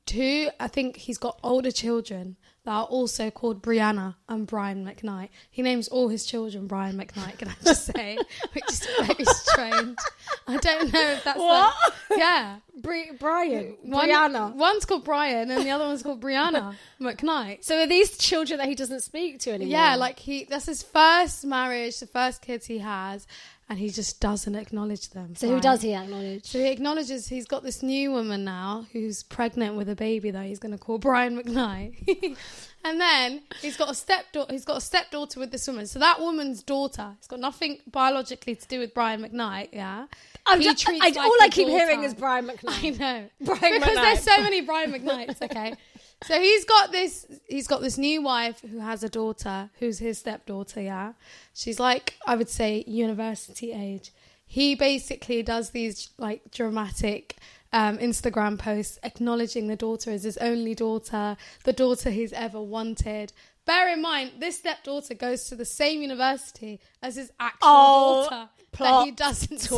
two. 0.04 0.50
I 0.58 0.68
think 0.68 0.96
he's 0.96 1.18
got 1.18 1.38
older 1.42 1.70
children 1.70 2.36
that 2.64 2.70
are 2.72 2.84
also 2.84 3.30
called 3.30 3.62
Brianna 3.62 4.14
and 4.28 4.46
Brian 4.46 4.86
McKnight. 4.86 5.28
He 5.50 5.60
names 5.62 5.88
all 5.88 6.08
his 6.08 6.24
children 6.24 6.66
Brian 6.66 6.96
McKnight. 6.96 7.38
Can 7.38 7.48
I 7.48 7.54
just 7.64 7.84
say, 7.94 8.16
which 8.52 8.64
is 8.70 8.86
very 9.00 9.24
strange. 9.26 9.98
I 10.46 10.56
don't 10.56 10.92
know 10.92 11.10
if 11.12 11.24
that's 11.24 11.38
What? 11.38 11.74
Yeah. 12.16 12.56
Bri- 12.76 13.12
Brian, 13.18 13.76
One- 13.82 14.08
Brianna. 14.08 14.54
One's 14.54 14.84
called 14.84 15.04
Brian 15.04 15.50
and 15.50 15.64
the 15.64 15.70
other 15.70 15.84
one's 15.84 16.02
called 16.02 16.20
Brianna 16.22 16.74
McKnight. 17.00 17.64
So 17.64 17.80
are 17.82 17.86
these 17.86 18.16
children 18.18 18.58
that 18.58 18.68
he 18.68 18.74
doesn't 18.74 19.00
speak 19.00 19.40
to 19.40 19.50
anymore? 19.52 19.72
Yeah, 19.72 19.96
like 19.96 20.18
he 20.18 20.44
that's 20.44 20.66
his 20.66 20.82
first 20.82 21.44
marriage, 21.44 22.00
the 22.00 22.06
first 22.06 22.40
kids 22.42 22.66
he 22.66 22.78
has, 22.78 23.26
and 23.68 23.78
he 23.78 23.88
just 23.88 24.20
doesn't 24.20 24.54
acknowledge 24.54 25.10
them. 25.10 25.34
So 25.34 25.48
who 25.48 25.60
does 25.60 25.82
he 25.82 25.94
acknowledge? 25.94 26.44
So 26.44 26.58
he 26.58 26.68
acknowledges 26.68 27.28
he's 27.28 27.46
got 27.46 27.62
this 27.62 27.82
new 27.82 28.12
woman 28.12 28.44
now 28.44 28.86
who's 28.92 29.22
pregnant 29.22 29.74
with 29.76 29.88
a 29.88 29.96
baby 29.96 30.30
that 30.30 30.44
he's 30.46 30.58
going 30.58 30.72
to 30.72 30.78
call 30.78 30.98
Brian 30.98 31.40
McKnight. 31.40 32.36
and 32.84 33.00
then 33.00 33.42
he's 33.62 33.76
got 33.76 33.90
a 33.90 33.94
stepdaughter. 33.94 34.52
He's 34.52 34.66
got 34.66 34.76
a 34.76 34.80
stepdaughter 34.82 35.40
with 35.40 35.50
this 35.50 35.66
woman. 35.66 35.86
So 35.86 35.98
that 35.98 36.20
woman's 36.20 36.62
daughter. 36.62 37.12
It's 37.18 37.26
got 37.26 37.40
nothing 37.40 37.78
biologically 37.90 38.54
to 38.54 38.68
do 38.68 38.80
with 38.80 38.92
Brian 38.92 39.22
McKnight. 39.22 39.70
Yeah. 39.72 40.06
I'm 40.46 40.60
He 40.60 40.66
just, 40.66 40.82
treats 40.82 41.02
I, 41.02 41.08
like 41.08 41.16
all 41.16 41.36
I 41.40 41.48
keep 41.48 41.68
hearing 41.68 42.04
is 42.04 42.12
Brian 42.12 42.46
McKnight. 42.48 43.00
I 43.00 43.20
know. 43.20 43.28
Brian 43.40 43.60
because 43.80 43.96
McKnight. 43.96 44.02
there's 44.02 44.22
so 44.22 44.42
many 44.42 44.60
Brian 44.60 44.92
McKnights. 44.92 45.40
Okay. 45.40 45.74
So 46.26 46.40
he's 46.40 46.64
got 46.64 46.90
this. 46.90 47.26
He's 47.48 47.66
got 47.66 47.82
this 47.82 47.98
new 47.98 48.22
wife 48.22 48.60
who 48.60 48.78
has 48.78 49.02
a 49.02 49.08
daughter, 49.08 49.70
who's 49.78 49.98
his 49.98 50.18
stepdaughter. 50.18 50.80
Yeah, 50.80 51.12
she's 51.52 51.78
like 51.78 52.14
I 52.26 52.34
would 52.36 52.48
say 52.48 52.84
university 52.86 53.72
age. 53.72 54.10
He 54.46 54.74
basically 54.74 55.42
does 55.42 55.70
these 55.70 56.10
like 56.18 56.50
dramatic 56.50 57.36
um, 57.72 57.98
Instagram 57.98 58.58
posts 58.58 58.98
acknowledging 59.02 59.66
the 59.66 59.76
daughter 59.76 60.10
as 60.12 60.22
his 60.22 60.36
only 60.38 60.74
daughter, 60.74 61.36
the 61.64 61.72
daughter 61.72 62.10
he's 62.10 62.32
ever 62.32 62.60
wanted. 62.60 63.32
Bear 63.66 63.92
in 63.92 64.02
mind, 64.02 64.32
this 64.38 64.58
stepdaughter 64.58 65.14
goes 65.14 65.46
to 65.48 65.56
the 65.56 65.64
same 65.64 66.02
university 66.02 66.80
as 67.02 67.16
his 67.16 67.32
actual 67.40 67.58
Oh, 67.62 68.22
daughter 68.24 68.48
that 68.58 68.72
plot 68.72 69.04
he 69.06 69.10
doesn't 69.10 69.58
see. 69.58 69.72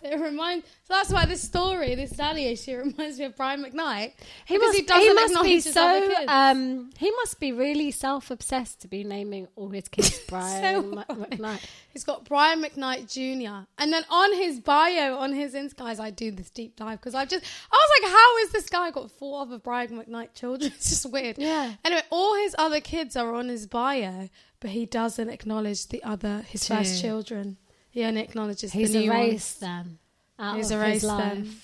It 0.10 0.18
reminds. 0.18 0.66
So 0.84 0.94
that's 0.94 1.12
why 1.12 1.26
this 1.26 1.42
story, 1.42 1.94
this 1.94 2.10
daddy 2.12 2.46
issue, 2.46 2.76
reminds 2.84 3.18
me 3.18 3.26
of 3.26 3.36
Brian 3.36 3.62
McKnight. 3.62 4.12
He 4.46 4.56
must, 4.56 4.76
he 4.76 4.82
doesn't 4.84 5.02
he 5.02 5.12
must 5.14 5.42
be 5.42 5.60
so. 5.60 6.10
Um, 6.26 6.90
he 6.98 7.10
must 7.10 7.38
be 7.38 7.52
really 7.52 7.90
self-obsessed 7.90 8.80
to 8.80 8.88
be 8.88 9.04
naming 9.04 9.46
all 9.56 9.68
his 9.68 9.88
kids 9.88 10.18
Brian 10.28 10.62
So 10.62 10.82
Mc- 10.82 11.08
McKnight. 11.08 11.64
He's 11.92 12.04
got 12.04 12.24
Brian 12.24 12.62
McKnight 12.62 13.12
Jr. 13.12 13.66
And 13.78 13.92
then 13.92 14.04
on 14.10 14.32
his 14.34 14.58
bio, 14.60 15.16
on 15.18 15.34
his 15.34 15.54
Insta, 15.54 15.76
guys, 15.76 16.00
I 16.00 16.10
do 16.10 16.30
this 16.30 16.48
deep 16.50 16.76
dive 16.76 16.98
because 16.98 17.14
I 17.14 17.24
just, 17.26 17.44
I 17.70 17.76
was 17.76 18.02
like, 18.02 18.12
how 18.12 18.36
is 18.38 18.52
this 18.52 18.68
guy 18.70 18.90
got 18.90 19.10
four 19.10 19.42
other 19.42 19.58
Brian 19.58 19.90
McKnight 19.90 20.34
children? 20.34 20.72
It's 20.74 20.88
just 20.88 21.10
weird. 21.12 21.36
Yeah. 21.38 21.74
Anyway, 21.84 22.02
all 22.10 22.36
his 22.36 22.54
other 22.58 22.80
kids 22.80 23.16
are 23.16 23.34
on 23.34 23.48
his 23.48 23.66
bio, 23.66 24.30
but 24.60 24.70
he 24.70 24.86
doesn't 24.86 25.28
acknowledge 25.28 25.88
the 25.88 26.02
other, 26.02 26.44
his 26.48 26.66
Two. 26.66 26.74
first 26.74 27.00
children. 27.02 27.58
He 27.90 28.04
only 28.04 28.20
acknowledges 28.22 28.72
He's 28.72 28.92
the 28.92 29.00
new 29.00 29.12
erased 29.12 29.60
ones. 29.62 29.86
them. 29.86 29.98
Out 30.38 30.56
He's 30.56 30.70
of 30.70 30.80
erased 30.80 30.92
his 31.02 31.04
life. 31.04 31.34
them. 31.34 31.56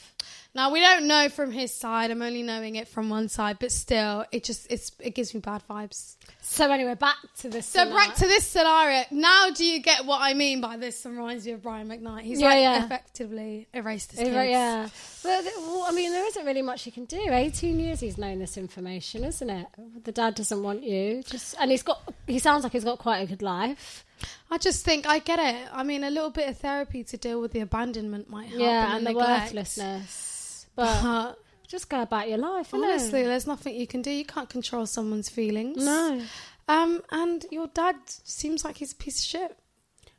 Now 0.55 0.73
we 0.73 0.81
don't 0.81 1.07
know 1.07 1.29
from 1.29 1.53
his 1.53 1.73
side. 1.73 2.11
I'm 2.11 2.23
only 2.23 2.43
knowing 2.43 2.77
it 2.77 2.89
from 2.89 3.11
one 3.11 3.29
side, 3.29 3.59
but 3.61 3.71
still, 3.71 4.25
it 4.33 4.43
just 4.43 4.67
it's 4.71 4.91
it 5.01 5.15
gives 5.15 5.35
me 5.35 5.41
bad 5.41 5.63
vibes. 5.69 6.17
So 6.41 6.71
anyway, 6.73 6.95
back 6.95 7.17
to 7.41 7.51
this. 7.51 7.67
So 7.67 7.85
back 7.91 8.15
to 8.17 8.27
this 8.27 8.47
scenario. 8.47 9.05
Now, 9.11 9.51
do 9.51 9.67
you 9.67 9.81
get 9.83 10.07
what 10.07 10.21
I 10.23 10.33
mean 10.33 10.63
by 10.63 10.79
this? 10.79 11.05
Reminds 11.05 11.45
me 11.45 11.53
of 11.53 11.63
Brian 11.63 11.89
McKnight. 11.89 12.23
He's 12.23 12.41
Yeah, 12.41 12.49
like 12.49 12.61
yeah. 12.61 12.85
effectively 12.87 13.69
erased 13.75 14.13
his 14.13 14.21
kids. 14.21 14.33
yeah. 14.35 14.89
But, 15.23 15.45
well, 15.59 15.85
I 15.87 15.93
mean, 15.93 16.11
there 16.13 16.25
isn't 16.27 16.47
really 16.47 16.63
much 16.63 16.87
you 16.87 16.93
can 16.93 17.05
do. 17.05 17.21
18 17.21 17.79
years 17.79 18.01
he's 18.01 18.17
known 18.17 18.39
this 18.39 18.57
information, 18.57 19.25
isn't 19.25 19.51
it? 19.51 19.67
The 20.05 20.13
dad 20.13 20.37
doesn't 20.37 20.63
want 20.63 20.85
you. 20.85 21.23
Just 21.27 21.55
And 21.61 21.71
he's 21.71 21.83
got, 21.83 22.01
he 22.27 22.39
sounds 22.39 22.63
like 22.63 22.73
he's 22.73 22.85
got 22.85 22.99
quite 22.99 23.19
a 23.19 23.27
good 23.27 23.43
life. 23.43 24.05
I 24.51 24.59
just 24.59 24.85
think 24.85 25.07
I 25.07 25.19
get 25.19 25.39
it. 25.39 25.69
I 25.73 25.83
mean, 25.83 26.05
a 26.05 26.11
little 26.11 26.31
bit 26.31 26.49
of 26.49 26.59
therapy 26.59 27.05
to 27.05 27.17
deal 27.17 27.41
with 27.41 27.53
the 27.53 27.61
abandonment 27.61 28.29
might 28.31 28.49
help. 28.49 28.61
yeah, 28.61 28.97
and 28.97 29.07
the 29.07 29.11
neglect. 29.11 29.53
worthlessness. 29.55 30.67
But 30.75 31.03
But 31.03 31.39
just 31.69 31.89
go 31.89 32.03
about 32.03 32.29
your 32.29 32.39
life, 32.39 32.73
honestly, 32.73 33.23
there's 33.25 33.47
nothing 33.47 33.75
you 33.75 33.87
can 33.87 34.03
do. 34.03 34.11
You 34.11 34.25
can't 34.25 34.49
control 34.49 34.87
someone's 34.87 35.29
feelings. 35.29 35.85
No. 35.85 36.23
Um, 36.69 37.03
and 37.11 37.45
your 37.51 37.69
dad 37.69 37.97
seems 38.07 38.65
like 38.65 38.77
he's 38.79 38.93
a 38.93 38.97
piece 38.97 39.21
of 39.21 39.25
shit. 39.27 39.59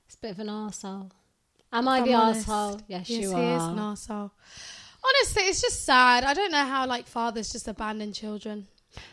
It's 0.05 0.15
a 0.15 0.19
bit 0.19 0.31
of 0.31 0.39
an 0.39 0.47
arsehole. 0.47 1.11
Am 1.73 1.87
I 1.87 1.99
if 1.99 2.05
the 2.05 2.13
I'm 2.13 2.21
honest. 2.21 2.47
arsehole? 2.47 2.81
Yes, 2.87 3.09
yes, 3.09 3.21
you 3.21 3.29
he 3.35 3.43
are. 3.43 3.57
is 3.57 3.63
an 3.63 3.75
arsehole. 3.77 4.31
Honestly, 5.03 5.43
it's 5.43 5.61
just 5.61 5.85
sad. 5.85 6.23
I 6.23 6.33
don't 6.33 6.51
know 6.51 6.65
how 6.65 6.85
like 6.87 7.07
fathers 7.07 7.51
just 7.51 7.67
abandon 7.67 8.13
children. 8.13 8.67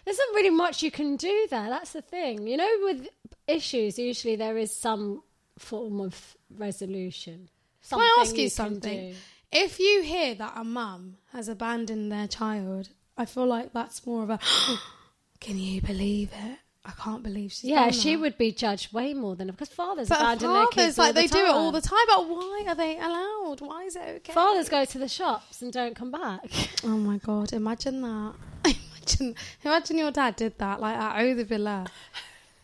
There 0.04 0.12
isn't 0.12 0.34
really 0.34 0.50
much 0.50 0.82
you 0.82 0.90
can 0.90 1.16
do 1.16 1.46
there. 1.50 1.68
That's 1.68 1.92
the 1.92 2.02
thing. 2.02 2.46
You 2.46 2.56
know, 2.56 2.70
with 2.82 3.08
issues, 3.46 3.98
usually 3.98 4.36
there 4.36 4.56
is 4.58 4.74
some 4.74 5.22
form 5.58 6.00
of 6.00 6.36
resolution. 6.56 7.48
Can 7.88 8.00
I 8.00 8.16
ask 8.20 8.36
you 8.36 8.44
can 8.44 8.50
something? 8.50 9.14
If 9.52 9.78
you 9.78 10.02
hear 10.02 10.34
that 10.36 10.54
a 10.56 10.64
mum 10.64 11.16
has 11.32 11.48
abandoned 11.48 12.10
their 12.10 12.26
child, 12.26 12.88
I 13.16 13.24
feel 13.24 13.46
like 13.46 13.72
that's 13.72 14.04
more 14.06 14.22
of 14.24 14.30
a. 14.30 14.38
Can 15.40 15.58
you 15.58 15.80
believe 15.82 16.30
it? 16.32 16.58
I 16.86 16.90
can't 16.92 17.22
believe 17.22 17.52
she's 17.52 17.64
Yeah, 17.70 17.90
she 17.90 18.14
that." 18.14 18.20
would 18.20 18.38
be 18.38 18.50
judged 18.52 18.92
way 18.92 19.14
more 19.14 19.36
than 19.36 19.46
because 19.48 19.68
fathers 19.68 20.08
But 20.08 20.20
abandon 20.20 20.52
their 20.52 20.64
fathers, 20.64 20.74
kids. 20.74 20.98
like 20.98 21.06
all 21.08 21.12
the 21.14 21.20
they 21.20 21.26
do 21.28 21.38
it 21.44 21.50
all 21.50 21.70
the 21.72 21.80
time. 21.80 21.98
time. 22.08 22.16
But 22.18 22.28
why 22.28 22.64
are 22.66 22.74
they 22.74 22.96
allowed? 22.98 23.60
Why 23.60 23.84
is 23.84 23.96
it 23.96 24.02
okay? 24.16 24.32
Fathers 24.32 24.68
go 24.68 24.84
to 24.84 24.98
the 24.98 25.08
shops 25.08 25.62
and 25.62 25.72
don't 25.72 25.94
come 25.94 26.10
back. 26.10 26.50
Oh 26.84 26.98
my 26.98 27.18
god! 27.18 27.52
Imagine 27.52 28.02
that. 28.02 28.34
Imagine, 28.64 29.34
imagine 29.64 29.98
your 29.98 30.10
dad 30.10 30.36
did 30.36 30.58
that, 30.58 30.80
like 30.80 30.96
at 30.96 31.20
Eau 31.22 31.34
de 31.34 31.44
Villa. 31.44 31.86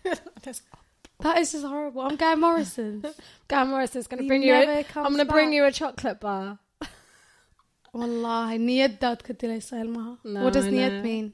That 1.22 1.38
is 1.40 1.52
just 1.54 1.66
horrible. 1.66 2.02
I'm 2.02 2.16
going 2.18 2.40
Morrison's. 2.40 3.06
Guy 3.48 3.64
Morrison's 3.64 4.08
going 4.08 4.18
to 4.20 4.24
He 4.24 4.28
bring 4.28 4.44
you. 4.44 4.52
never 4.54 4.80
A, 4.80 4.84
comes 4.84 5.06
I'm 5.08 5.14
going 5.16 5.26
to 5.26 5.32
bring 5.32 5.48
back. 5.50 5.56
you 5.56 5.66
a 5.66 5.72
chocolate 5.72 6.20
bar. 6.20 6.60
والله 7.94 8.58
نية 8.58 8.86
داد 9.00 9.22
كنت 9.22 9.46
لي 9.46 9.60
سالمها. 9.62 10.18
No, 10.26 10.44
What 10.44 10.54
does 10.54 10.66
I 10.66 10.70
نية 10.70 10.90
know. 10.90 11.02
mean? 11.02 11.34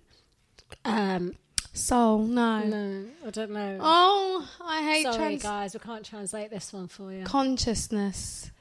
Um, 0.85 1.35
Soul. 1.73 2.19
No. 2.19 2.63
no, 2.63 3.05
I 3.25 3.29
don't 3.31 3.49
know. 3.51 3.77
Oh, 3.81 4.47
I 4.61 4.83
hate 4.83 5.03
Sorry, 5.03 5.17
trans- 5.17 5.43
guys, 5.43 5.73
we 5.73 5.79
can't 5.79 6.05
translate 6.05 6.49
this 6.51 6.71
one 6.71 6.87
for 6.87 7.11
you. 7.11 7.23
consciousness. 7.23 8.51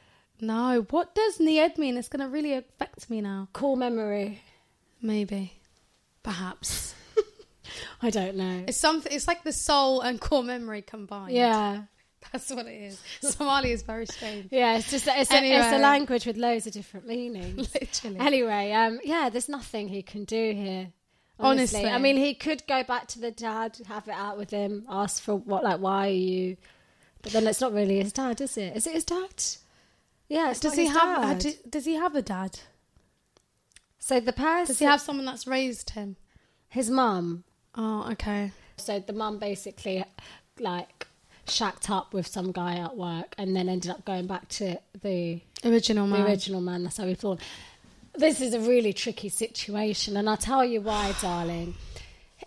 No. 0.41 0.87
What 0.91 1.15
does 1.15 1.39
Nied 1.39 1.77
mean? 1.77 1.99
It's 1.99 2.09
going 2.09 2.25
to 2.27 2.29
really 2.33 2.55
affect 2.55 3.11
me 3.11 3.21
now. 3.21 3.49
Core 3.53 3.77
memory. 3.77 4.41
Maybe. 5.03 5.53
Perhaps. 6.23 6.94
I 8.02 8.10
don't 8.10 8.36
know. 8.36 8.64
It's 8.68 8.78
something. 8.78 9.12
It's 9.12 9.28
like 9.28 9.44
the 9.44 9.54
soul 9.54 10.02
and 10.02 10.20
core 10.20 10.44
memory 10.44 10.82
combined. 10.82 11.34
yeah, 11.34 11.84
That's 12.32 12.50
what 12.50 12.66
it 12.68 12.82
is. 12.82 13.02
Somali 13.22 13.72
is 13.72 13.84
very 13.84 14.06
strange. 14.06 14.48
yeah. 14.52 14.78
It's 14.78 14.90
just 14.90 15.08
it's, 15.08 15.32
a, 15.32 15.44
it's 15.44 15.74
a 15.74 15.78
language 15.78 16.26
with 16.26 16.38
loads 16.38 16.68
of 16.68 16.74
different 16.74 17.08
meanings. 17.08 17.74
Literally. 17.80 18.20
Anyway, 18.20 18.72
um, 18.72 19.00
yeah, 19.04 19.30
there's 19.30 19.50
nothing 19.50 19.88
he 19.88 20.02
can 20.02 20.26
do 20.26 20.54
here. 20.54 20.92
Honestly. 21.38 21.80
Honestly. 21.80 21.92
I 21.92 21.98
mean, 21.98 22.18
he 22.18 22.34
could 22.34 22.66
go 22.68 22.84
back 22.84 23.08
to 23.08 23.20
the 23.20 23.32
dad, 23.32 23.78
have 23.88 24.08
it 24.08 24.14
out 24.14 24.38
with 24.38 24.52
him, 24.52 24.86
ask 24.90 25.22
for 25.22 25.36
what, 25.36 25.64
like, 25.64 25.80
why 25.80 26.08
are 26.08 26.12
you? 26.12 26.58
But 27.22 27.34
then 27.34 27.46
it's 27.48 27.60
not 27.60 27.74
really 27.74 28.02
his 28.02 28.14
dad, 28.14 28.40
is 28.40 28.58
it? 28.58 28.76
Is 28.76 28.88
it 28.88 28.94
his 28.94 29.04
dad? 29.04 29.44
Yeah, 30.30 30.52
it's 30.52 30.60
does 30.60 30.78
not 30.78 30.82
he 30.82 30.88
have? 30.88 31.40
dad. 31.40 31.56
does 31.70 31.86
he 31.86 31.96
have 31.96 32.16
a 32.16 32.22
dad? 32.22 32.60
so 34.00 34.20
the 34.20 34.34
person, 34.34 34.68
Does 34.68 34.80
he 34.80 34.86
have 34.86 35.02
someone 35.02 35.26
that's 35.26 35.46
raised 35.48 35.92
him? 35.92 36.16
his 36.70 36.90
mum? 36.90 37.44
Oh, 37.78 38.08
okay. 38.12 38.52
So 38.78 39.00
the 39.00 39.14
mum 39.14 39.38
basically, 39.40 40.04
like, 40.60 41.08
shacked 41.48 41.90
up 41.90 42.14
with 42.14 42.28
some 42.28 42.52
guy 42.52 42.78
at 42.78 42.96
work, 42.98 43.36
and 43.38 43.56
then 43.56 43.70
ended 43.70 43.92
up 43.92 44.06
going 44.06 44.28
back 44.28 44.48
to 44.50 44.78
the 45.02 45.42
Original 45.64 46.08
man. 46.08 46.24
the 46.24 46.28
original 46.30 46.62
man. 46.62 46.84
That's 46.84 46.98
how 46.98 47.06
we 47.06 47.14
thought. 47.16 47.40
This 48.18 48.40
is 48.42 48.54
a 48.54 48.60
really 48.60 48.94
tricky 48.94 49.30
situation, 49.30 50.16
and 50.18 50.30
I'll 50.30 50.38
tell 50.38 50.64
you 50.64 50.82
why, 50.82 51.14
darling. 51.22 51.76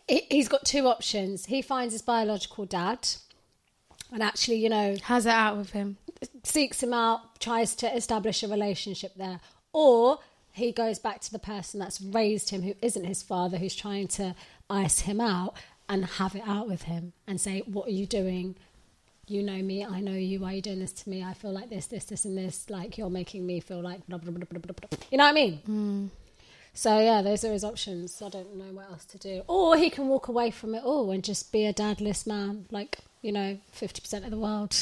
He- 0.09 0.27
He's 0.31 0.49
got 0.49 0.65
two 0.65 0.87
options. 0.87 1.47
He 1.47 1.61
finds 1.63 1.93
his 1.95 2.03
biological 2.03 2.65
dad, 2.65 3.07
and 4.13 4.23
actually, 4.23 4.57
you 4.57 4.69
know, 4.71 4.97
Has 5.05 5.27
it 5.27 5.31
out 5.33 5.57
with 5.59 5.71
him. 5.71 5.99
seeks 6.43 6.83
him 6.83 6.93
out, 6.95 7.39
tries 7.41 7.75
to 7.77 7.95
establish 7.95 8.43
a 8.43 8.49
relationship 8.49 9.13
there, 9.17 9.41
or 9.73 10.19
he 10.53 10.73
goes 10.73 10.99
back 10.99 11.21
to 11.21 11.31
the 11.31 11.39
person 11.39 11.79
that's 11.79 12.01
raised 12.01 12.51
him, 12.51 12.63
who 12.63 12.75
isn't 12.83 13.05
his 13.05 13.23
father, 13.23 13.59
who's 13.59 13.75
trying 13.77 14.09
to 14.09 14.35
ice 14.71 15.01
him 15.01 15.21
out 15.21 15.55
and 15.89 16.05
have 16.05 16.35
it 16.35 16.43
out 16.47 16.69
with 16.69 16.83
him 16.83 17.13
and 17.27 17.41
say, 17.41 17.61
"What 17.67 17.89
are 17.89 17.93
you 17.93 18.07
doing? 18.07 18.57
You 19.27 19.43
know 19.43 19.63
me, 19.63 19.85
I 19.85 20.01
know 20.01 20.13
you. 20.13 20.41
Why 20.41 20.53
are 20.53 20.57
you 20.57 20.63
doing 20.63 20.79
this 20.81 20.93
to 20.93 21.11
me? 21.11 21.23
I 21.23 21.35
feel 21.35 21.53
like 21.53 21.69
this, 21.69 21.87
this, 21.87 22.05
this, 22.05 22.25
and 22.25 22.37
this. 22.37 22.71
Like 22.71 22.97
you're 22.99 23.11
making 23.11 23.47
me 23.47 23.61
feel 23.61 23.81
like 23.83 24.07
blah 24.07 24.19
blah 24.19 24.31
blah 24.33 24.45
blah 24.51 24.61
blah." 24.61 24.73
blah. 24.89 24.99
You 25.11 25.19
know 25.19 25.25
what 25.25 25.31
I 25.31 25.35
mean? 25.35 26.11
So 26.75 26.99
yeah, 27.01 27.23
those 27.23 27.45
are 27.45 27.53
his 27.53 27.65
options. 27.65 28.21
I 28.23 28.29
don't 28.29 28.55
know 28.57 28.73
what 28.73 28.91
else 28.91 29.05
to 29.07 29.19
do. 29.19 29.43
Or 29.49 29.77
he 29.77 29.91
can 29.91 30.09
walk 30.09 30.29
away 30.29 30.51
from 30.51 30.75
it 30.75 30.85
all 30.85 31.11
and 31.11 31.25
just 31.25 31.51
be 31.53 31.65
a 31.67 31.73
dadless 31.73 32.27
man, 32.27 32.67
like 32.71 32.99
you 33.23 33.33
know, 33.33 33.59
fifty 33.73 34.01
percent 34.01 34.25
of 34.25 34.31
the 34.31 34.39
world, 34.39 34.77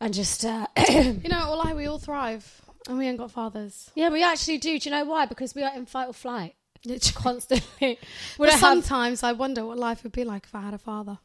and 0.00 0.14
just 0.14 0.44
uh, 0.44 0.66
You 0.88 1.28
know, 1.28 1.40
all 1.40 1.60
I 1.66 1.74
we 1.74 1.86
all 1.86 1.98
thrive, 1.98 2.62
and 2.88 2.98
we 2.98 3.06
ain't 3.08 3.18
got 3.18 3.32
fathers. 3.32 3.90
yeah, 3.94 4.10
we 4.10 4.22
actually 4.22 4.58
do. 4.58 4.78
Do 4.78 4.88
you 4.88 4.94
know 4.94 5.04
why? 5.04 5.26
Because 5.26 5.54
we 5.54 5.62
are 5.62 5.74
in 5.74 5.86
fight 5.86 6.08
or 6.08 6.12
flight 6.14 6.54
Literally. 6.84 7.12
constantly. 7.22 7.70
we 7.80 7.98
But 8.38 8.44
don't 8.46 8.52
have, 8.52 8.60
sometimes 8.60 9.22
I 9.22 9.32
wonder 9.32 9.64
what 9.66 9.78
life 9.78 10.02
would 10.02 10.12
be 10.12 10.24
like 10.24 10.44
if 10.44 10.54
I 10.54 10.60
had 10.62 10.74
a 10.74 10.78
father. 10.78 11.18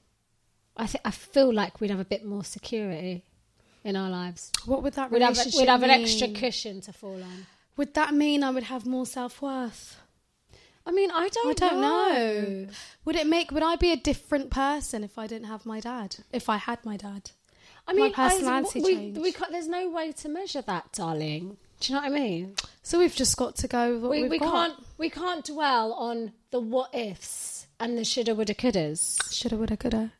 I 0.77 0.88
think 0.88 1.01
I 1.05 1.12
feel 1.12 1.53
like 1.53 1.79
we'd 1.79 1.89
have 1.91 2.00
a 2.00 2.05
bit 2.05 2.25
more 2.25 2.43
security 2.43 3.24
in 3.83 3.95
our 3.95 4.09
lives. 4.09 4.51
What 4.65 4.83
would 4.83 4.93
that 4.93 5.12
We'd 5.12 5.21
have 5.21 5.31
relationship 5.31 5.59
we'd 5.62 5.69
have 5.69 5.83
an 5.83 5.89
extra 5.89 6.27
cushion 6.29 6.81
to 6.81 6.91
fall 6.93 7.21
on. 7.24 7.45
Would 7.77 7.93
that 7.93 8.13
mean 8.13 8.43
I 8.43 8.50
would 8.51 8.63
have 8.63 8.85
more 8.85 9.05
self 9.05 9.41
worth? 9.41 9.97
I 10.88 10.91
mean, 10.91 11.09
I 11.12 11.29
don't. 11.29 11.62
I 11.63 11.69
don't 11.69 11.81
know. 11.81 12.41
know. 12.41 12.67
Would 13.05 13.15
it 13.15 13.25
make? 13.27 13.51
Would 13.51 13.63
I 13.63 13.75
be 13.75 13.91
a 13.91 13.95
different 13.97 14.50
person 14.51 15.03
if 15.03 15.17
I 15.17 15.25
didn't 15.27 15.47
have 15.47 15.65
my 15.65 15.79
dad? 15.79 16.17
If 16.31 16.47
I 16.50 16.57
had 16.57 16.83
my 16.85 16.95
dad? 16.97 17.31
I 17.88 17.93
My 17.93 18.01
mean, 18.01 18.13
I- 18.17 18.29
personality 18.29 18.81
we, 18.81 18.95
change. 18.95 19.17
we 19.17 19.31
can't, 19.31 19.51
there's 19.51 19.67
no 19.67 19.89
way 19.89 20.12
to 20.12 20.29
measure 20.29 20.62
that, 20.63 20.91
darling. 20.91 21.57
Do 21.79 21.94
you 21.94 22.00
know 22.00 22.03
what 22.03 22.12
I 22.12 22.15
mean? 22.15 22.55
So 22.84 23.00
we've 23.00 23.15
just 23.15 23.38
got 23.38 23.55
to 23.58 23.67
go 23.67 23.94
with 23.94 24.01
what 24.01 24.12
we 24.12 24.22
we've 24.24 24.32
we 24.32 24.39
got. 24.39 24.51
can't 24.51 24.86
we 24.98 25.10
can't 25.10 25.46
dwell 25.46 25.94
on 25.94 26.32
the 26.51 26.60
what 26.60 26.94
ifs 26.96 27.67
and 27.79 27.98
the 27.98 28.05
shoulda 28.05 28.34
woulda 28.36 28.53
couldas. 28.53 29.17
Shoulda, 29.34 29.58
woulda, 29.58 29.77
coulda. 29.77 30.12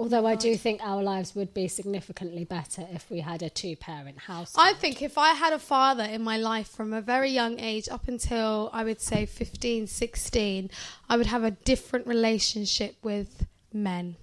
Although 0.00 0.26
I 0.26 0.34
do 0.34 0.56
think 0.56 0.80
our 0.82 1.02
lives 1.02 1.36
would 1.36 1.54
be 1.54 1.68
significantly 1.68 2.44
better 2.44 2.84
if 2.90 3.08
we 3.10 3.20
had 3.20 3.42
a 3.42 3.48
two 3.50 3.76
parent 3.76 4.18
house. 4.18 4.52
I 4.56 4.72
think 4.74 5.02
if 5.02 5.16
I 5.16 5.34
had 5.34 5.52
a 5.52 5.58
father 5.58 6.02
in 6.02 6.20
my 6.22 6.36
life 6.36 6.68
from 6.68 6.92
a 6.92 7.00
very 7.00 7.30
young 7.30 7.60
age 7.60 7.88
up 7.88 8.08
until 8.08 8.70
I 8.72 8.82
would 8.82 9.00
say 9.00 9.24
15, 9.24 9.86
16, 9.86 10.70
I 11.08 11.16
would 11.16 11.26
have 11.26 11.44
a 11.44 11.52
different 11.52 12.08
relationship 12.08 12.96
with 13.04 13.46
men. 13.72 14.16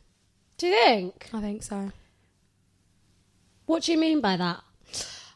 do 0.57 0.67
you 0.67 0.73
think? 0.73 1.29
I 1.33 1.39
think 1.39 1.63
so. 1.63 1.91
What 3.65 3.83
do 3.83 3.93
you 3.93 3.97
mean 3.97 4.19
by 4.19 4.35
that? 4.35 4.61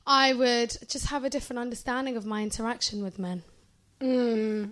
I 0.07 0.33
would 0.33 0.77
just 0.87 1.07
have 1.07 1.23
a 1.23 1.29
different 1.29 1.59
understanding 1.59 2.15
of 2.15 2.25
my 2.25 2.43
interaction 2.43 3.03
with 3.03 3.17
men. 3.17 3.43
Mm. 3.99 4.71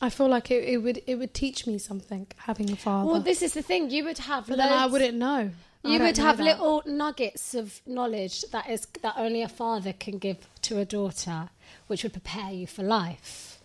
I 0.00 0.10
feel 0.10 0.28
like 0.28 0.50
it, 0.50 0.64
it 0.64 0.78
would 0.78 1.02
it 1.06 1.14
would 1.14 1.32
teach 1.32 1.66
me 1.66 1.78
something 1.78 2.26
having 2.36 2.70
a 2.70 2.76
father. 2.76 3.10
Well, 3.10 3.20
this 3.20 3.40
is 3.40 3.54
the 3.54 3.62
thing. 3.62 3.90
You 3.90 4.04
would 4.04 4.18
have. 4.18 4.46
but 4.48 4.58
then 4.58 4.72
I 4.72 4.86
wouldn't 4.86 5.16
know. 5.16 5.50
You 5.84 5.98
would 6.00 6.18
know 6.18 6.24
have 6.24 6.36
that. 6.38 6.44
little 6.44 6.82
nuggets 6.86 7.54
of 7.54 7.80
knowledge 7.86 8.42
that 8.50 8.68
is 8.68 8.86
that 9.02 9.14
only 9.16 9.42
a 9.42 9.48
father 9.48 9.92
can 9.92 10.18
give 10.18 10.38
to 10.62 10.78
a 10.78 10.84
daughter 10.84 11.50
which 11.86 12.02
would 12.02 12.12
prepare 12.12 12.50
you 12.50 12.66
for 12.66 12.82
life? 12.82 13.60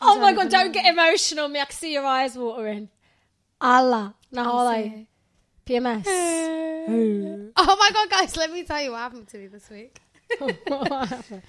Oh 0.00 0.18
my 0.20 0.32
god, 0.32 0.50
don't 0.50 0.72
get 0.72 0.86
emotional, 0.86 1.48
me. 1.48 1.60
I 1.60 1.64
can 1.64 1.74
see 1.74 1.92
your 1.92 2.04
eyes 2.04 2.36
watering. 2.36 2.90
Allah. 3.60 4.14
Now, 4.30 4.50
PMS. 5.66 6.06
Oh 7.58 7.76
my 7.80 7.90
god, 7.92 8.10
guys, 8.10 8.36
let 8.36 8.52
me 8.52 8.62
tell 8.62 8.80
you 8.80 8.92
what 8.92 8.98
happened 9.00 9.26
to 9.28 9.38
me 9.38 9.46
this 9.48 9.68
week. 9.70 9.98
what 10.68 10.88
happened? 11.08 11.42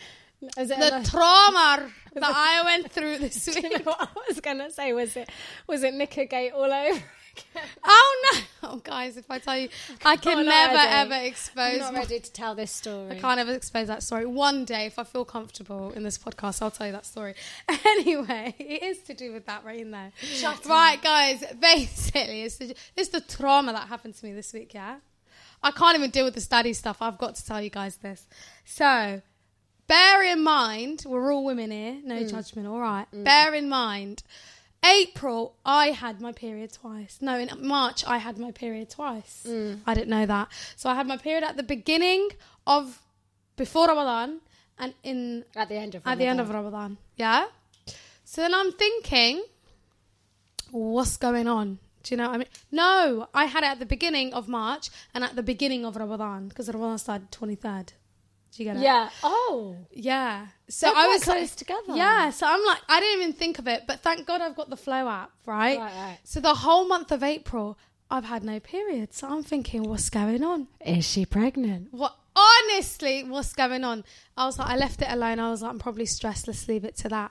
Is 0.57 0.71
it 0.71 0.79
The 0.79 0.99
a- 0.99 1.03
trauma 1.03 1.89
that 2.13 2.23
I 2.23 2.61
went 2.65 2.91
through 2.91 3.19
this 3.19 3.45
Do 3.45 3.51
you 3.59 3.69
week. 3.69 3.85
know 3.85 3.91
what 3.91 4.01
I 4.15 4.19
was 4.27 4.39
gonna 4.39 4.71
say? 4.71 4.93
Was 4.93 5.15
it 5.15 5.29
was 5.67 5.83
it 5.83 5.93
Nickergate 5.93 6.53
all 6.53 6.63
over 6.63 6.89
again? 6.89 7.03
Oh 7.89 8.31
no, 8.33 8.39
oh, 8.63 8.75
guys! 8.77 9.15
If 9.17 9.29
I 9.31 9.39
tell 9.39 9.57
you, 9.57 9.69
I 10.03 10.17
can 10.17 10.39
I'm 10.39 10.45
never 10.45 10.73
ready. 10.73 10.87
ever 10.89 11.13
I'm 11.13 11.25
expose. 11.25 11.79
not 11.79 11.93
my- 11.93 11.99
ready 11.99 12.19
to 12.19 12.31
tell 12.31 12.53
this 12.55 12.71
story. 12.71 13.11
I 13.11 13.19
can't 13.19 13.39
ever 13.39 13.53
expose 13.53 13.87
that 13.87 14.03
story. 14.03 14.25
One 14.25 14.65
day, 14.65 14.85
if 14.87 14.99
I 14.99 15.03
feel 15.03 15.23
comfortable 15.25 15.91
in 15.91 16.03
this 16.03 16.17
podcast, 16.17 16.61
I'll 16.61 16.71
tell 16.71 16.87
you 16.87 16.93
that 16.93 17.05
story. 17.05 17.33
Anyway, 17.85 18.53
it 18.59 18.83
is 18.83 18.99
to 19.03 19.13
do 19.13 19.31
with 19.33 19.45
that 19.45 19.63
right 19.65 19.79
in 19.79 19.91
there. 19.91 20.11
Shut 20.21 20.65
right, 20.65 21.01
guys. 21.01 21.43
Basically, 21.59 22.43
it's 22.43 22.57
the, 22.57 22.75
it's 22.95 23.09
the 23.09 23.21
trauma 23.21 23.71
that 23.73 23.87
happened 23.87 24.15
to 24.15 24.25
me 24.25 24.33
this 24.33 24.53
week. 24.53 24.73
Yeah, 24.73 24.97
I 25.63 25.71
can't 25.71 25.97
even 25.97 26.09
deal 26.11 26.25
with 26.25 26.35
the 26.35 26.41
study 26.41 26.73
stuff. 26.73 26.97
I've 27.01 27.17
got 27.17 27.35
to 27.35 27.45
tell 27.45 27.61
you 27.61 27.69
guys 27.69 27.97
this. 27.97 28.27
So, 28.65 29.21
bear 29.87 30.23
in 30.23 30.43
mind, 30.43 31.03
we're 31.07 31.31
all 31.33 31.45
women 31.45 31.71
here. 31.71 31.97
No 32.03 32.15
Mm. 32.15 32.29
judgment. 32.29 32.67
All 32.67 32.79
right. 32.81 33.05
Bear 33.13 33.53
in 33.53 33.69
mind. 33.69 34.23
April, 34.83 35.55
I 35.65 35.87
had 35.87 36.21
my 36.21 36.31
period 36.31 36.71
twice. 36.71 37.17
No, 37.21 37.37
in 37.37 37.49
March, 37.61 38.05
I 38.05 38.17
had 38.17 38.37
my 38.37 38.51
period 38.51 38.89
twice. 38.89 39.45
Mm. 39.47 39.79
I 39.85 39.93
didn't 39.93 40.09
know 40.09 40.25
that. 40.25 40.49
So 40.75 40.89
I 40.89 40.95
had 40.95 41.07
my 41.07 41.17
period 41.17 41.43
at 41.43 41.57
the 41.57 41.63
beginning 41.63 42.29
of 42.65 43.01
before 43.55 43.87
Ramadan 43.87 44.39
and 44.79 44.93
in 45.03 45.45
At 45.55 45.69
the 45.69 45.75
end 45.75 45.95
of 45.95 46.03
at 46.05 46.17
the 46.17 46.25
end 46.25 46.39
of 46.39 46.49
Ramadan. 46.49 46.97
Yeah. 47.15 47.47
So 48.23 48.41
then 48.41 48.53
I'm 48.53 48.71
thinking, 48.71 49.43
what's 50.71 51.17
going 51.17 51.47
on? 51.47 51.79
Do 52.03 52.13
you 52.13 52.17
know 52.17 52.27
what 52.27 52.35
I 52.35 52.37
mean? 52.37 52.47
No, 52.71 53.27
I 53.33 53.45
had 53.45 53.63
it 53.63 53.67
at 53.67 53.79
the 53.79 53.85
beginning 53.85 54.33
of 54.33 54.47
March 54.47 54.89
and 55.13 55.23
at 55.23 55.35
the 55.35 55.43
beginning 55.43 55.85
of 55.85 55.95
Ramadan 55.95 56.47
because 56.47 56.69
Ramadan 56.69 56.97
started 56.99 57.31
23rd. 57.31 57.89
Do 58.57 58.63
you 58.63 58.69
get 58.71 58.77
it? 58.77 58.81
Yeah. 58.81 59.09
Oh. 59.21 59.75
Yeah. 59.91 60.47
So 60.67 60.87
They're 60.87 60.95
I 60.97 61.05
was 61.05 61.23
close 61.23 61.53
together. 61.53 61.93
Yeah. 61.95 62.31
So 62.31 62.47
I'm 62.49 62.65
like, 62.65 62.79
I 62.89 62.99
didn't 62.99 63.21
even 63.21 63.33
think 63.33 63.59
of 63.59 63.67
it, 63.67 63.83
but 63.85 63.99
thank 63.99 64.25
God 64.25 64.41
I've 64.41 64.55
got 64.55 64.71
the 64.71 64.75
Flo 64.75 65.07
app, 65.07 65.29
right? 65.45 65.77
Right, 65.77 65.93
right. 65.93 66.17
So 66.23 66.39
the 66.39 66.55
whole 66.55 66.87
month 66.87 67.11
of 67.11 67.21
April, 67.21 67.77
I've 68.09 68.25
had 68.25 68.43
no 68.43 68.59
period. 68.59 69.13
So 69.13 69.27
I'm 69.27 69.43
thinking, 69.43 69.83
what's 69.83 70.09
going 70.09 70.43
on? 70.43 70.67
Is 70.83 71.07
she 71.07 71.23
pregnant? 71.23 71.89
What? 71.91 72.17
Honestly, 72.35 73.23
what's 73.23 73.53
going 73.53 73.83
on? 73.83 74.03
I 74.35 74.45
was 74.47 74.57
like, 74.57 74.69
I 74.69 74.75
left 74.75 75.03
it 75.03 75.11
alone. 75.11 75.39
I 75.39 75.51
was 75.51 75.61
like, 75.61 75.69
I'm 75.69 75.79
probably 75.79 76.07
stressed. 76.07 76.47
Let's 76.47 76.67
leave 76.67 76.83
it 76.83 76.97
to 76.97 77.09
that. 77.09 77.29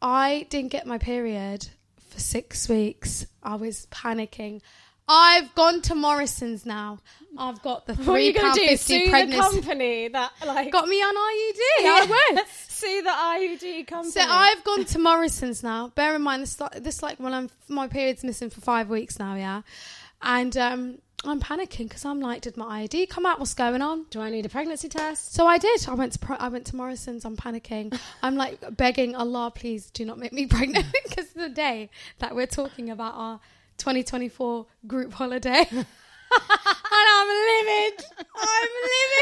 I 0.00 0.46
didn't 0.48 0.72
get 0.72 0.86
my 0.86 0.96
period 0.96 1.68
for 2.08 2.20
six 2.20 2.70
weeks. 2.70 3.26
I 3.42 3.56
was 3.56 3.86
panicking. 3.90 4.62
I've 5.08 5.54
gone 5.54 5.80
to 5.82 5.94
Morrison's 5.94 6.66
now. 6.66 6.98
I've 7.36 7.62
got 7.62 7.86
the 7.86 7.94
What 7.94 8.08
are 8.16 8.18
you 8.18 8.32
three 8.32 8.40
pound 8.40 8.58
fifty 8.58 9.08
pregnancy. 9.10 9.38
company 9.60 10.08
that 10.08 10.32
like 10.46 10.72
Got 10.72 10.88
me 10.88 10.96
on 10.96 11.14
IUD. 11.14 11.58
Yeah. 11.80 11.90
I 11.90 12.30
would. 12.34 12.44
Sue 12.68 13.02
the 13.02 13.10
IUD 13.10 13.86
company. 13.86 14.10
So 14.12 14.20
I've 14.22 14.62
gone 14.64 14.84
to 14.84 14.98
Morrison's 14.98 15.62
now. 15.62 15.88
Bear 15.94 16.14
in 16.16 16.22
mind 16.22 16.42
this, 16.42 16.60
like- 16.60 16.82
this 16.82 17.02
like 17.02 17.18
when 17.18 17.32
I'm 17.34 17.50
my 17.68 17.86
period's 17.88 18.24
missing 18.24 18.50
for 18.50 18.60
five 18.60 18.88
weeks 18.88 19.18
now, 19.18 19.34
yeah, 19.34 19.62
and 20.22 20.56
um, 20.56 20.98
I'm 21.24 21.40
panicking 21.40 21.88
because 21.88 22.04
I'm 22.04 22.20
like, 22.20 22.42
did 22.42 22.56
my 22.56 22.82
IUD 22.86 23.08
come 23.08 23.26
out? 23.26 23.38
What's 23.38 23.54
going 23.54 23.82
on? 23.82 24.06
Do 24.10 24.20
I 24.20 24.30
need 24.30 24.46
a 24.46 24.48
pregnancy 24.48 24.88
test? 24.88 25.34
So 25.34 25.46
I 25.46 25.58
did. 25.58 25.86
I 25.88 25.94
went 25.94 26.12
to 26.14 26.36
I 26.42 26.48
went 26.48 26.66
to 26.66 26.76
Morrison's. 26.76 27.24
I'm 27.24 27.36
panicking. 27.36 27.96
I'm 28.22 28.36
like 28.36 28.58
begging 28.76 29.14
Allah, 29.14 29.52
please 29.54 29.90
do 29.90 30.04
not 30.04 30.18
make 30.18 30.32
me 30.32 30.46
pregnant 30.56 30.86
because 31.04 31.28
the 31.30 31.48
day 31.48 31.90
that 32.18 32.34
we're 32.34 32.46
talking 32.46 32.90
about 32.90 33.14
our 33.14 33.40
2024 33.78 34.66
group 34.86 35.12
holiday, 35.12 35.66
and 35.70 35.86
I'm 36.92 37.28
livid. 37.28 38.04
I'm 38.36 38.68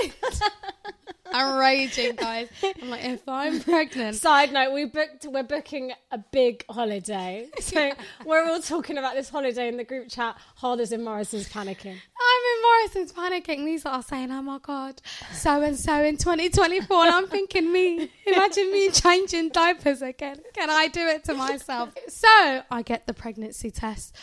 livid. 0.02 0.42
I'm 1.32 1.58
raging, 1.58 2.16
guys. 2.16 2.48
I'm 2.82 2.88
like, 2.88 3.04
if 3.04 3.28
I'm 3.28 3.60
pregnant, 3.60 4.16
Side 4.16 4.52
note: 4.52 4.72
We 4.72 4.86
booked. 4.86 5.26
We're 5.26 5.42
booking 5.42 5.92
a 6.10 6.18
big 6.18 6.64
holiday, 6.70 7.48
so 7.60 7.92
we're 8.24 8.48
all 8.48 8.60
talking 8.62 8.96
about 8.96 9.14
this 9.14 9.28
holiday 9.28 9.68
in 9.68 9.76
the 9.76 9.84
group 9.84 10.08
chat. 10.08 10.36
Holders 10.56 10.92
in 10.92 11.04
Morrison's 11.04 11.48
panicking. 11.48 11.94
I'm 11.94 12.42
in 12.54 12.62
Morrison's 12.62 13.12
panicking. 13.12 13.64
These 13.66 13.84
are 13.84 14.02
saying, 14.02 14.30
"Oh 14.30 14.40
my 14.40 14.58
god, 14.62 15.02
so 15.32 15.60
and 15.60 15.78
so 15.78 16.02
in 16.02 16.16
2024," 16.16 17.04
and 17.04 17.14
I'm 17.14 17.26
thinking, 17.26 17.70
me. 17.70 18.10
Imagine 18.26 18.72
me 18.72 18.90
changing 18.90 19.50
diapers 19.50 20.02
again. 20.02 20.40
Can 20.54 20.70
I 20.70 20.88
do 20.88 21.06
it 21.06 21.24
to 21.24 21.34
myself? 21.34 21.90
So 22.08 22.62
I 22.70 22.82
get 22.82 23.06
the 23.06 23.14
pregnancy 23.14 23.70
test. 23.70 24.16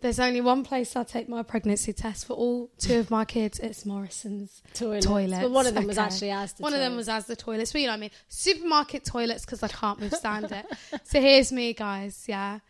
There's 0.00 0.18
only 0.18 0.40
one 0.40 0.64
place 0.64 0.96
I 0.96 1.04
take 1.04 1.28
my 1.28 1.42
pregnancy 1.42 1.92
test 1.92 2.26
for 2.26 2.32
all 2.32 2.70
two 2.78 2.98
of 2.98 3.10
my 3.10 3.24
kids. 3.24 3.58
It's 3.58 3.84
Morrison's 3.84 4.62
Toilets. 4.72 5.06
toilets. 5.06 5.42
But 5.42 5.50
one 5.50 5.66
of 5.66 5.74
them 5.74 5.86
was 5.86 5.98
actually 5.98 6.30
as 6.30 6.54
the 6.54 6.62
One 6.62 6.72
of 6.72 6.80
them 6.80 6.96
was 6.96 7.08
as 7.08 7.26
the 7.26 7.36
toilets. 7.36 7.72
But 7.72 7.82
you 7.82 7.86
know 7.86 7.92
what 7.92 7.98
I 7.98 8.00
mean? 8.00 8.10
Supermarket 8.28 9.04
toilets 9.04 9.44
because 9.44 9.62
I 9.62 9.68
can't 9.68 10.00
withstand 10.00 10.50
it. 10.52 10.66
So 11.04 11.20
here's 11.20 11.52
me, 11.52 11.74
guys. 11.74 12.24
Yeah, 12.28 12.60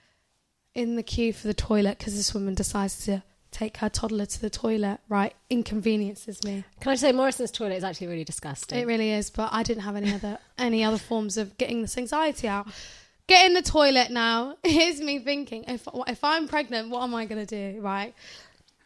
in 0.74 0.96
the 0.96 1.02
queue 1.02 1.32
for 1.32 1.46
the 1.46 1.54
toilet 1.54 1.98
because 1.98 2.16
this 2.16 2.34
woman 2.34 2.54
decides 2.54 3.04
to 3.04 3.22
take 3.50 3.78
her 3.78 3.88
toddler 3.88 4.26
to 4.26 4.40
the 4.40 4.50
toilet. 4.50 4.98
Right, 5.08 5.34
inconveniences 5.48 6.42
me. 6.44 6.64
Can 6.80 6.92
I 6.92 6.94
say 6.96 7.12
Morrison's 7.12 7.50
toilet 7.50 7.76
is 7.76 7.84
actually 7.84 8.08
really 8.08 8.24
disgusting? 8.24 8.78
It 8.78 8.86
really 8.86 9.10
is. 9.10 9.30
But 9.30 9.50
I 9.52 9.62
didn't 9.62 9.82
have 9.82 9.96
any 9.96 10.12
other 10.12 10.38
any 10.58 10.82
other 10.82 10.98
forms 10.98 11.36
of 11.36 11.56
getting 11.58 11.82
this 11.82 11.96
anxiety 11.96 12.48
out. 12.48 12.66
Get 13.30 13.46
in 13.46 13.54
the 13.54 13.62
toilet 13.62 14.10
now. 14.10 14.56
Here's 14.64 15.00
me 15.00 15.20
thinking: 15.20 15.64
if 15.68 15.86
if 16.08 16.24
I'm 16.24 16.48
pregnant, 16.48 16.90
what 16.90 17.04
am 17.04 17.14
I 17.14 17.26
gonna 17.26 17.46
do? 17.46 17.78
Right. 17.80 18.12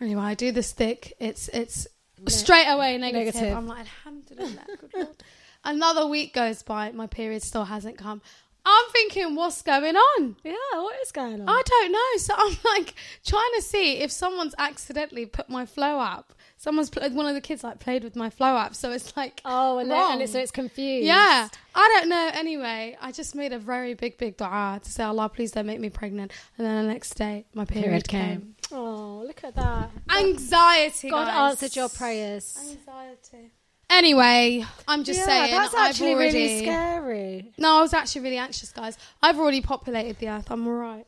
Anyway, 0.03 0.21
I 0.21 0.35
do 0.35 0.53
this 0.53 0.71
thick. 0.71 1.15
It's 1.19 1.49
it's 1.49 1.87
straight 2.29 2.67
away 2.69 2.99
negative. 2.99 3.35
Negative. 3.37 3.57
I'm 3.57 3.67
like, 3.67 3.87
Alhamdulillah, 3.87 4.67
good 4.81 4.91
Lord. 4.95 5.23
Another 5.65 6.07
week 6.07 6.35
goes 6.35 6.63
by, 6.63 6.93
my 6.93 7.07
period 7.07 7.43
still 7.43 7.65
hasn't 7.65 7.97
come. 7.97 8.21
I'm 8.67 8.85
thinking, 8.93 9.35
what's 9.35 9.63
going 9.63 9.97
on? 9.97 10.37
yeah, 10.45 10.53
what 10.75 11.01
is 11.01 11.11
going 11.11 11.41
on? 11.41 11.49
I 11.49 11.63
don't 11.65 11.93
know. 11.93 12.19
So 12.19 12.35
I'm 12.37 12.57
like 12.77 12.95
trying 13.25 13.51
to 13.57 13.63
see 13.63 13.95
if 14.01 14.11
someone's 14.11 14.55
accidentally 14.59 15.25
put 15.25 15.49
my 15.49 15.65
flow 15.65 16.01
up. 16.01 16.35
Someone's 16.65 16.89
pl- 16.89 17.11
one 17.11 17.27
of 17.27 17.35
the 17.35 17.43
kids 17.43 17.63
like 17.63 17.79
played 17.79 18.05
with 18.05 18.17
my 18.17 18.31
Flo 18.31 18.57
app 18.57 18.75
so 18.75 18.91
it's 18.91 19.15
like 19.19 19.43
oh, 19.45 19.77
and, 19.77 19.91
then, 19.91 19.99
wrong. 19.99 20.13
and 20.13 20.23
it's, 20.23 20.33
so 20.33 20.39
it's 20.39 20.51
confused. 20.51 21.05
yeah, 21.05 21.47
I 21.75 21.89
don't 22.01 22.09
know. 22.09 22.31
Anyway, 22.33 22.97
I 22.99 23.13
just 23.13 23.35
made 23.35 23.53
a 23.53 23.59
very 23.59 23.93
big, 23.93 24.17
big 24.17 24.39
dua 24.39 24.81
to 24.83 24.91
say, 24.91 25.05
Allah, 25.05 25.29
please 25.29 25.51
don't 25.51 25.67
make 25.67 25.79
me 25.79 25.91
pregnant. 25.91 26.33
And 26.57 26.67
then 26.67 26.87
the 26.87 26.91
next 26.91 27.17
day, 27.17 27.45
my 27.53 27.67
period, 27.67 27.85
Period 27.85 28.09
came. 28.09 28.41
came. 28.41 28.55
Oh, 28.73 29.25
look 29.27 29.45
at 29.45 29.55
that. 29.57 29.91
Anxiety. 30.09 31.11
God 31.11 31.27
guys. 31.27 31.51
answered 31.51 31.77
your 31.77 31.91
prayers. 31.91 32.57
Anxiety. 32.59 33.51
Anyway, 33.91 34.65
I'm 34.89 35.05
just 35.05 35.21
yeah, 35.21 35.27
saying. 35.27 35.51
that's 35.51 35.75
I've 35.75 35.91
actually 35.91 36.15
already, 36.15 36.39
really 36.39 36.59
scary. 36.61 37.53
No, 37.59 37.77
I 37.77 37.81
was 37.83 37.93
actually 37.93 38.23
really 38.23 38.39
anxious, 38.39 38.73
guys. 38.73 38.97
I've 39.23 39.39
already 39.39 39.61
populated 39.61 40.19
the 40.19 40.31
earth. 40.31 40.51
I'm 40.51 40.67
all 40.67 40.73
right. 40.73 41.07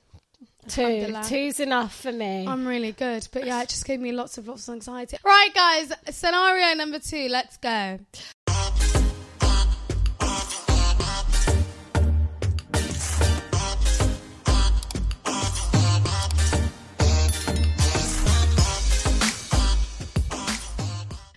Two, 0.68 1.14
two's 1.24 1.60
enough 1.60 1.94
for 2.00 2.12
me. 2.12 2.46
I'm 2.46 2.66
really 2.66 2.92
good. 2.92 3.26
But 3.32 3.46
yeah, 3.46 3.62
it 3.62 3.68
just 3.68 3.84
gave 3.84 4.00
me 4.00 4.12
lots 4.12 4.36
of 4.36 4.48
lots 4.48 4.68
of 4.68 4.74
anxiety. 4.74 5.16
Right, 5.24 5.54
guys, 5.54 5.92
scenario 6.10 6.74
number 6.74 6.98
two. 6.98 7.28
Let's 7.28 7.56
go. 7.56 7.98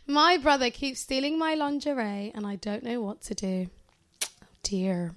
My 0.07 0.37
brother 0.37 0.69
keeps 0.69 0.99
stealing 0.99 1.37
my 1.37 1.53
lingerie 1.53 2.31
and 2.33 2.45
I 2.45 2.55
don't 2.55 2.83
know 2.83 2.99
what 2.99 3.21
to 3.21 3.35
do. 3.35 3.69
Oh 4.23 4.47
dear. 4.63 5.15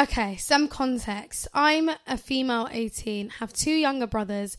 Okay, 0.00 0.38
some 0.38 0.66
context. 0.66 1.46
I'm 1.52 1.90
a 2.06 2.16
female 2.16 2.68
18, 2.72 3.28
have 3.40 3.52
two 3.52 3.72
younger 3.72 4.06
brothers, 4.06 4.56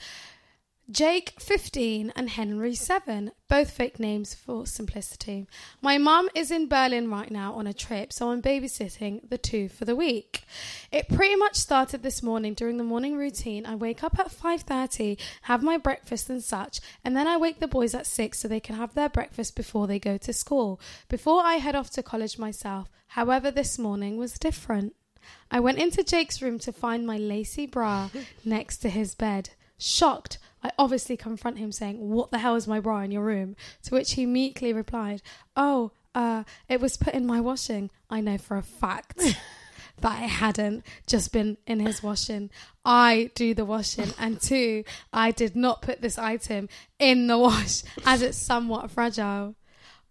Jake 0.91 1.34
15 1.39 2.13
and 2.15 2.30
Henry 2.30 2.75
7, 2.75 3.32
both 3.47 3.71
fake 3.71 3.99
names 3.99 4.36
for 4.36 4.67
simplicity. 4.67 5.47
My 5.82 5.97
mum 5.97 6.30
is 6.36 6.51
in 6.51 6.67
Berlin 6.67 7.10
right 7.10 7.32
now 7.32 7.54
on 7.54 7.65
a 7.65 7.73
trip, 7.73 8.13
so 8.13 8.30
I'm 8.30 8.43
babysitting 8.43 9.27
the 9.30 9.39
two 9.39 9.67
for 9.67 9.86
the 9.86 9.95
week. 9.95 10.43
It 10.91 11.10
pretty 11.10 11.36
much 11.36 11.56
started 11.56 12.04
this 12.04 12.21
morning 12.21 12.54
during 12.54 12.77
the 12.77 12.84
morning 12.84 13.17
routine. 13.17 13.65
I 13.65 13.73
wake 13.73 14.04
up 14.04 14.19
at 14.19 14.30
5:30, 14.30 15.17
have 15.43 15.63
my 15.63 15.77
breakfast 15.77 16.30
and 16.30 16.43
such, 16.43 16.82
and 17.04 17.17
then 17.17 17.25
I 17.25 17.38
wake 17.38 17.60
the 17.60 17.67
boys 17.67 17.95
at 17.95 18.06
6 18.06 18.38
so 18.38 18.47
they 18.47 18.60
can 18.60 18.75
have 18.75 18.93
their 18.93 19.10
breakfast 19.10 19.56
before 19.56 19.88
they 19.88 19.97
go 19.97 20.17
to 20.17 20.34
school. 20.34 20.80
Before 21.10 21.41
I 21.41 21.56
head 21.56 21.75
off 21.75 21.89
to 21.91 22.04
college 22.04 22.38
myself. 22.38 22.91
However, 23.08 23.49
this 23.49 23.80
morning 23.80 24.17
was 24.17 24.34
different. 24.34 24.93
I 25.49 25.60
went 25.60 25.79
into 25.79 26.03
Jake's 26.03 26.41
room 26.41 26.60
to 26.60 26.71
find 26.71 27.05
my 27.05 27.17
lacy 27.17 27.65
bra 27.65 28.10
next 28.45 28.77
to 28.77 28.89
his 28.89 29.15
bed. 29.15 29.51
Shocked, 29.77 30.38
I 30.63 30.71
obviously 30.77 31.17
confront 31.17 31.57
him 31.57 31.71
saying, 31.71 31.97
What 32.10 32.31
the 32.31 32.38
hell 32.39 32.55
is 32.55 32.67
my 32.67 32.79
bra 32.79 32.99
in 33.01 33.12
your 33.12 33.23
room? 33.23 33.55
To 33.84 33.95
which 33.95 34.13
he 34.13 34.25
meekly 34.25 34.73
replied, 34.73 35.21
Oh, 35.55 35.91
Uh, 36.13 36.43
it 36.67 36.81
was 36.81 36.97
put 36.97 37.13
in 37.13 37.25
my 37.25 37.39
washing. 37.39 37.89
I 38.10 38.19
know 38.21 38.38
for 38.38 38.57
a 38.57 38.62
fact 38.62 39.17
that 40.01 40.23
it 40.23 40.29
hadn't 40.29 40.84
just 41.07 41.31
been 41.31 41.57
in 41.65 41.79
his 41.79 42.03
washing. 42.03 42.49
I 42.84 43.31
do 43.34 43.53
the 43.53 43.63
washing. 43.65 44.13
And 44.19 44.41
two, 44.49 44.84
I 45.13 45.31
did 45.31 45.55
not 45.55 45.81
put 45.81 46.01
this 46.01 46.17
item 46.17 46.67
in 46.99 47.27
the 47.27 47.38
wash 47.38 47.84
as 48.05 48.21
it's 48.21 48.38
somewhat 48.38 48.91
fragile. 48.91 49.55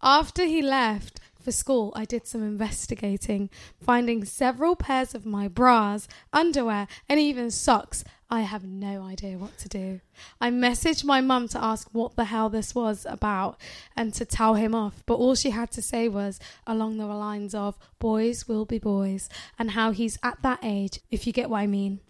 After 0.03 0.47
he 0.47 0.63
left 0.63 1.21
for 1.41 1.53
school, 1.53 1.93
I 1.97 2.05
did 2.05 2.27
some 2.27 2.43
investigating, 2.43 3.51
finding 3.83 4.25
several 4.25 4.77
pairs 4.77 5.15
of 5.15 5.27
my 5.27 5.49
bras, 5.49 6.07
underwear, 6.33 6.87
and 7.09 7.19
even 7.19 7.51
socks. 7.51 8.05
I 8.33 8.43
have 8.43 8.65
no 8.65 9.03
idea 9.03 9.39
what 9.39 9.59
to 9.59 9.69
do. 9.69 10.01
I 10.41 10.51
messaged 10.51 11.05
my 11.05 11.21
mum 11.21 11.49
to 11.49 11.63
ask 11.63 11.89
what 11.91 12.15
the 12.15 12.27
hell 12.27 12.49
this 12.49 12.75
was 12.75 13.05
about 13.09 13.61
and 13.97 14.15
to 14.15 14.25
tell 14.25 14.55
him 14.55 14.75
off, 14.75 15.03
but 15.05 15.15
all 15.15 15.35
she 15.35 15.51
had 15.51 15.73
to 15.73 15.83
say 15.83 16.09
was 16.09 16.39
along 16.67 16.99
the 16.99 17.07
lines 17.07 17.55
of 17.55 17.77
boys 17.99 18.47
will 18.47 18.65
be 18.65 18.79
boys 18.79 19.29
and 19.59 19.73
how 19.73 19.91
he's 19.91 20.19
at 20.23 20.41
that 20.43 20.61
age, 20.63 21.01
if 21.11 21.27
you 21.27 21.33
get 21.33 21.51
what 21.51 21.59
I 21.59 21.67
mean. 21.67 22.01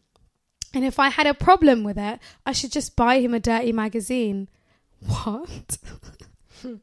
And 0.75 0.85
if 0.85 0.99
I 0.99 1.09
had 1.09 1.27
a 1.27 1.35
problem 1.35 1.85
with 1.85 1.99
it, 1.99 2.21
I 2.45 2.53
should 2.53 2.71
just 2.71 2.97
buy 2.97 3.21
him 3.21 3.35
a 3.35 3.40
dirty 3.40 3.73
magazine. 3.73 4.49
What? 5.07 5.79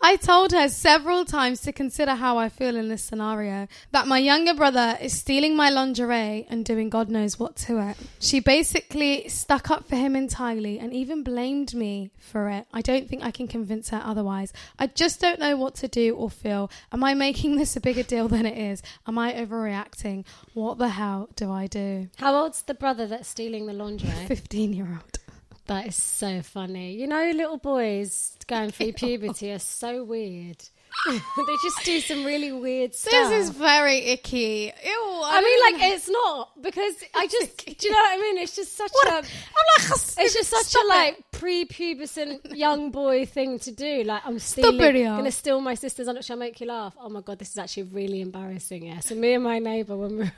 I 0.00 0.16
told 0.16 0.52
her 0.52 0.68
several 0.68 1.24
times 1.24 1.62
to 1.62 1.72
consider 1.72 2.14
how 2.14 2.36
I 2.36 2.48
feel 2.50 2.76
in 2.76 2.88
this 2.88 3.02
scenario 3.02 3.68
that 3.92 4.06
my 4.06 4.18
younger 4.18 4.52
brother 4.52 4.98
is 5.00 5.18
stealing 5.18 5.56
my 5.56 5.70
lingerie 5.70 6.46
and 6.50 6.64
doing 6.64 6.90
God 6.90 7.08
knows 7.08 7.38
what 7.38 7.56
to 7.56 7.78
it. 7.88 7.96
She 8.20 8.40
basically 8.40 9.28
stuck 9.28 9.70
up 9.70 9.88
for 9.88 9.96
him 9.96 10.14
entirely 10.14 10.78
and 10.78 10.92
even 10.92 11.22
blamed 11.22 11.74
me 11.74 12.10
for 12.18 12.50
it. 12.50 12.66
I 12.72 12.82
don't 12.82 13.08
think 13.08 13.22
I 13.24 13.30
can 13.30 13.48
convince 13.48 13.88
her 13.90 14.02
otherwise. 14.04 14.52
I 14.78 14.88
just 14.88 15.20
don't 15.20 15.40
know 15.40 15.56
what 15.56 15.74
to 15.76 15.88
do 15.88 16.14
or 16.14 16.28
feel. 16.28 16.70
Am 16.92 17.02
I 17.02 17.14
making 17.14 17.56
this 17.56 17.74
a 17.76 17.80
bigger 17.80 18.02
deal 18.02 18.28
than 18.28 18.44
it 18.44 18.58
is? 18.58 18.82
Am 19.06 19.16
I 19.18 19.32
overreacting? 19.32 20.26
What 20.52 20.76
the 20.76 20.90
hell 20.90 21.30
do 21.34 21.50
I 21.50 21.66
do? 21.66 22.08
How 22.18 22.34
old's 22.34 22.62
the 22.62 22.74
brother 22.74 23.06
that's 23.06 23.28
stealing 23.28 23.66
the 23.66 23.72
lingerie? 23.72 24.10
15 24.26 24.74
year 24.74 24.88
old. 24.90 25.18
That 25.66 25.86
is 25.86 25.96
so 25.96 26.42
funny. 26.42 26.94
You 26.94 27.06
know, 27.06 27.30
little 27.34 27.58
boys 27.58 28.36
going 28.46 28.70
through 28.70 28.92
puberty 28.96 29.52
are 29.52 29.58
so 29.58 30.04
weird. 30.04 30.62
they 31.08 31.54
just 31.62 31.84
do 31.84 32.00
some 32.00 32.24
really 32.24 32.52
weird 32.52 32.94
stuff. 32.94 33.30
This 33.30 33.48
is 33.48 33.50
very 33.50 33.98
icky. 33.98 34.72
Ew. 34.84 34.90
I, 34.92 35.32
I 35.34 35.40
mean, 35.40 35.74
like 35.82 35.92
it's 35.92 36.08
not 36.08 36.62
because 36.62 36.94
I 37.14 37.26
just. 37.26 37.66
do 37.66 37.88
you 37.88 37.92
know 37.92 37.98
what 37.98 38.18
I 38.18 38.22
mean? 38.22 38.38
It's 38.38 38.54
just 38.54 38.76
such 38.76 38.92
a. 39.06 39.08
I'm 39.08 39.22
like, 39.22 39.90
It's 40.18 40.34
just 40.34 40.50
such 40.50 40.74
a 40.74 40.86
like 40.86 41.24
pre-pubescent 41.32 42.56
young 42.56 42.90
boy 42.90 43.26
thing 43.26 43.58
to 43.60 43.72
do. 43.72 44.04
Like 44.04 44.22
I'm 44.24 44.38
stealing, 44.38 44.80
it, 44.80 44.96
yeah. 44.96 45.16
gonna 45.16 45.30
steal 45.30 45.60
my 45.60 45.74
sister's 45.74 46.08
underwear. 46.08 46.22
Shall 46.22 46.36
I 46.36 46.40
make 46.40 46.60
you 46.60 46.68
laugh? 46.68 46.94
Oh 46.98 47.08
my 47.08 47.20
god, 47.20 47.38
this 47.38 47.50
is 47.50 47.58
actually 47.58 47.84
really 47.84 48.20
embarrassing. 48.20 48.86
Yeah. 48.86 49.00
So 49.00 49.14
me 49.14 49.34
and 49.34 49.44
my 49.44 49.58
neighbour 49.58 49.96
when 49.96 50.12
we 50.12 50.24
were, 50.24 50.32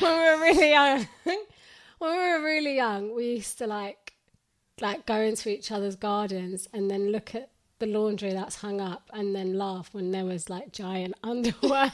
when 0.00 0.12
we 0.12 0.24
were 0.24 0.42
really 0.42 0.70
young, 0.70 1.06
when 1.24 1.38
we 2.00 2.08
were 2.08 2.42
really 2.42 2.76
young, 2.76 3.14
we 3.14 3.34
used 3.34 3.58
to 3.58 3.66
like 3.66 4.09
like 4.80 5.06
go 5.06 5.16
into 5.20 5.48
each 5.50 5.70
other's 5.72 5.96
gardens 5.96 6.68
and 6.72 6.90
then 6.90 7.10
look 7.12 7.34
at 7.34 7.50
the 7.78 7.86
laundry 7.86 8.32
that's 8.32 8.56
hung 8.56 8.80
up 8.80 9.08
and 9.12 9.34
then 9.34 9.54
laugh 9.56 9.88
when 9.92 10.10
there 10.10 10.24
was 10.24 10.48
like 10.50 10.72
giant 10.72 11.14
underwear. 11.22 11.92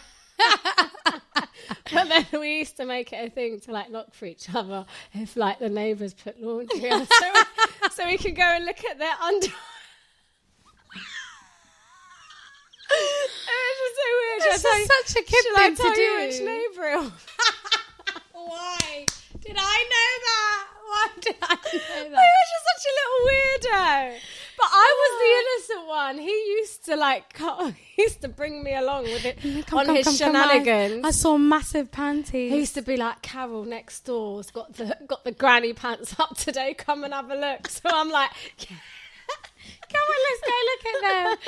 but 1.92 2.08
then 2.08 2.26
we 2.40 2.58
used 2.58 2.76
to 2.76 2.84
make 2.84 3.12
it 3.12 3.26
a 3.26 3.30
thing 3.30 3.58
to 3.60 3.70
like 3.72 3.88
look 3.90 4.12
for 4.14 4.26
each 4.26 4.52
other 4.54 4.84
if 5.14 5.36
like 5.36 5.58
the 5.58 5.68
neighbours 5.68 6.12
put 6.14 6.40
laundry 6.40 6.90
on, 6.90 7.06
so 7.06 7.32
we, 7.32 7.88
so 7.90 8.06
we 8.06 8.18
could 8.18 8.36
go 8.36 8.42
and 8.42 8.64
look 8.64 8.84
at 8.84 8.98
their 8.98 9.14
underwear. 9.22 9.54
it 12.88 13.62
was 13.68 13.78
just 13.78 13.96
so 13.96 14.08
weird. 14.20 14.40
This 14.40 14.62
Shall 14.62 14.80
is 14.80 14.88
tell 14.88 15.02
such 15.04 15.22
a 15.22 15.24
kid 15.24 15.44
shall 15.44 15.56
I 15.56 15.58
thing 15.66 15.76
to 15.76 15.82
tell 15.82 15.90
you 15.90 15.96
do. 15.96 16.26
which 16.26 16.40
neighbour? 16.40 17.12
Why 18.32 19.06
did 19.40 19.56
I 19.58 19.78
know 19.92 20.10
that? 20.26 20.66
Why 20.86 21.06
did 21.20 21.36
I 21.42 21.54
know 21.54 21.60
He 21.72 22.30
was 22.36 22.48
just 22.52 22.66
such 22.70 22.84
a 22.86 22.94
weirdo. 23.76 24.16
But 24.58 24.68
I 24.72 24.94
was 25.00 25.12
the 25.20 25.74
innocent 25.76 25.88
one. 25.88 26.18
He 26.18 26.30
used 26.58 26.86
to 26.86 26.96
like, 26.96 27.30
cut- 27.34 27.74
he 27.94 28.02
used 28.04 28.22
to 28.22 28.28
bring 28.28 28.64
me 28.64 28.74
along 28.74 29.04
with 29.04 29.26
it 29.26 29.38
Come, 29.66 29.80
on 29.80 29.86
come, 29.86 29.96
his 29.96 30.06
come, 30.06 30.16
come, 30.18 30.36
I- 30.36 30.42
shenanigans. 30.64 31.04
I, 31.04 31.10
saw 31.10 31.36
massive 31.36 31.92
panties. 31.92 32.50
He 32.52 32.58
used 32.58 32.74
to 32.76 32.80
be 32.82 32.96
like, 32.96 33.20
Carol 33.20 33.64
next 33.64 34.06
door's 34.06 34.50
got 34.50 34.72
the 34.72 34.96
got 35.06 35.24
the 35.24 35.32
granny 35.32 35.74
pants 35.74 36.18
up 36.18 36.38
today. 36.38 36.72
Come 36.72 37.04
and 37.04 37.12
have 37.12 37.30
a 37.30 37.34
look. 37.36 37.68
So 37.76 37.82
I'm 37.92 38.10
like, 38.10 38.30
Come 39.92 40.02
on, 40.02 40.20
let's 40.26 40.42
go 40.42 40.56
look 40.70 40.84
at 40.94 41.00
them. 41.02 41.38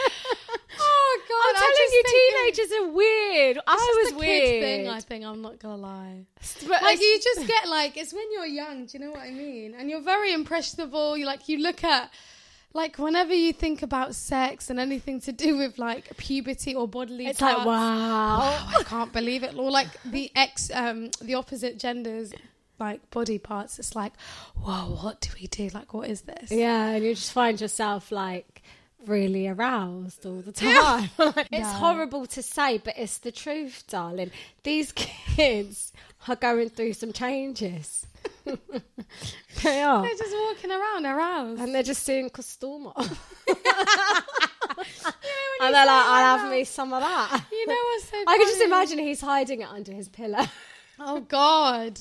Oh 0.81 1.21
God! 1.29 1.49
I'm 1.49 1.73
telling 1.75 1.93
you, 1.93 2.03
teenagers 2.07 2.73
are 2.79 2.89
weird. 2.93 3.59
I 3.67 4.03
was 4.03 4.13
a 4.13 4.15
kid 4.15 4.21
weird. 4.21 4.63
thing. 4.63 4.89
I 4.89 5.01
think 5.01 5.25
I'm 5.25 5.43
not 5.43 5.59
gonna 5.59 5.77
lie. 5.77 6.27
But 6.67 6.83
Like 6.83 7.01
you 7.01 7.21
just 7.23 7.47
get 7.49 7.69
like 7.69 7.97
it's 7.97 8.13
when 8.13 8.31
you're 8.33 8.47
young. 8.47 8.87
Do 8.87 8.99
you 8.99 9.05
know 9.05 9.11
what 9.11 9.21
I 9.23 9.31
mean? 9.31 9.75
And 9.77 9.91
you're 9.91 10.03
very 10.03 10.33
impressionable. 10.33 11.17
You 11.17 11.27
like 11.27 11.49
you 11.49 11.59
look 11.59 11.83
at 11.83 12.13
like 12.75 12.99
whenever 12.99 13.35
you 13.35 13.53
think 13.53 13.83
about 13.83 14.15
sex 14.15 14.71
and 14.71 14.79
anything 14.79 15.21
to 15.23 15.33
do 15.33 15.57
with 15.57 15.79
like 15.79 16.17
puberty 16.17 16.75
or 16.75 16.87
bodily. 16.87 17.27
it's 17.27 17.41
like 17.41 17.55
parts, 17.55 17.67
wow. 17.67 18.39
Oh, 18.41 18.75
I 18.79 18.83
can't 18.85 19.13
believe 19.13 19.43
it. 19.43 19.57
Or 19.57 19.71
like 19.71 19.89
the 20.05 20.31
ex, 20.37 20.71
um, 20.73 21.11
the 21.21 21.35
opposite 21.35 21.79
genders, 21.79 22.33
like 22.79 23.11
body 23.11 23.39
parts. 23.39 23.79
It's 23.79 23.95
like, 23.97 24.13
whoa, 24.57 24.97
what 25.03 25.21
do 25.21 25.31
we 25.41 25.47
do? 25.47 25.69
Like, 25.75 25.93
what 25.95 26.09
is 26.09 26.23
this? 26.23 26.51
Yeah, 26.51 26.89
and 26.91 27.05
you 27.05 27.15
just 27.15 27.33
find 27.33 27.61
yourself 27.61 28.11
like 28.13 28.63
really 29.07 29.47
aroused 29.49 30.27
all 30.27 30.41
the 30.41 30.53
time. 30.53 31.09
Like, 31.19 31.37
it's 31.51 31.53
Yeah. 31.53 31.73
horrible 31.75 32.27
to 32.27 32.43
say, 32.43 32.79
but 32.79 32.95
it's 32.99 33.19
the 33.19 33.31
truth, 33.33 33.85
darling. 33.89 34.31
These 34.65 34.93
kids 35.37 35.93
are 36.27 36.37
going 36.37 36.69
through 36.71 36.95
some 36.95 37.13
changes. 37.13 38.07
they 39.63 39.83
are. 39.83 40.03
They're 40.03 40.15
just 40.17 40.35
walking 40.37 40.71
around 40.73 41.07
aroused. 41.07 41.61
And 41.63 41.75
they're 41.75 41.83
just 41.85 42.03
seeing 42.03 42.29
Costuma. 42.31 42.93
and 42.97 43.07
they're 45.75 45.87
like, 45.87 45.89
I'll 45.89 46.39
have 46.39 46.51
me 46.51 46.65
some 46.65 46.93
of 46.93 47.01
that. 47.03 47.45
You 47.53 47.67
know 47.67 47.75
what's 47.75 48.09
so 48.11 48.17
I 48.27 48.37
can 48.39 48.47
just 48.47 48.63
imagine 48.63 48.99
he's 48.99 49.21
hiding 49.21 49.61
it 49.63 49.69
under 49.69 49.93
his 49.93 50.09
pillow. 50.09 50.45
Oh 50.99 51.21
God. 51.21 51.99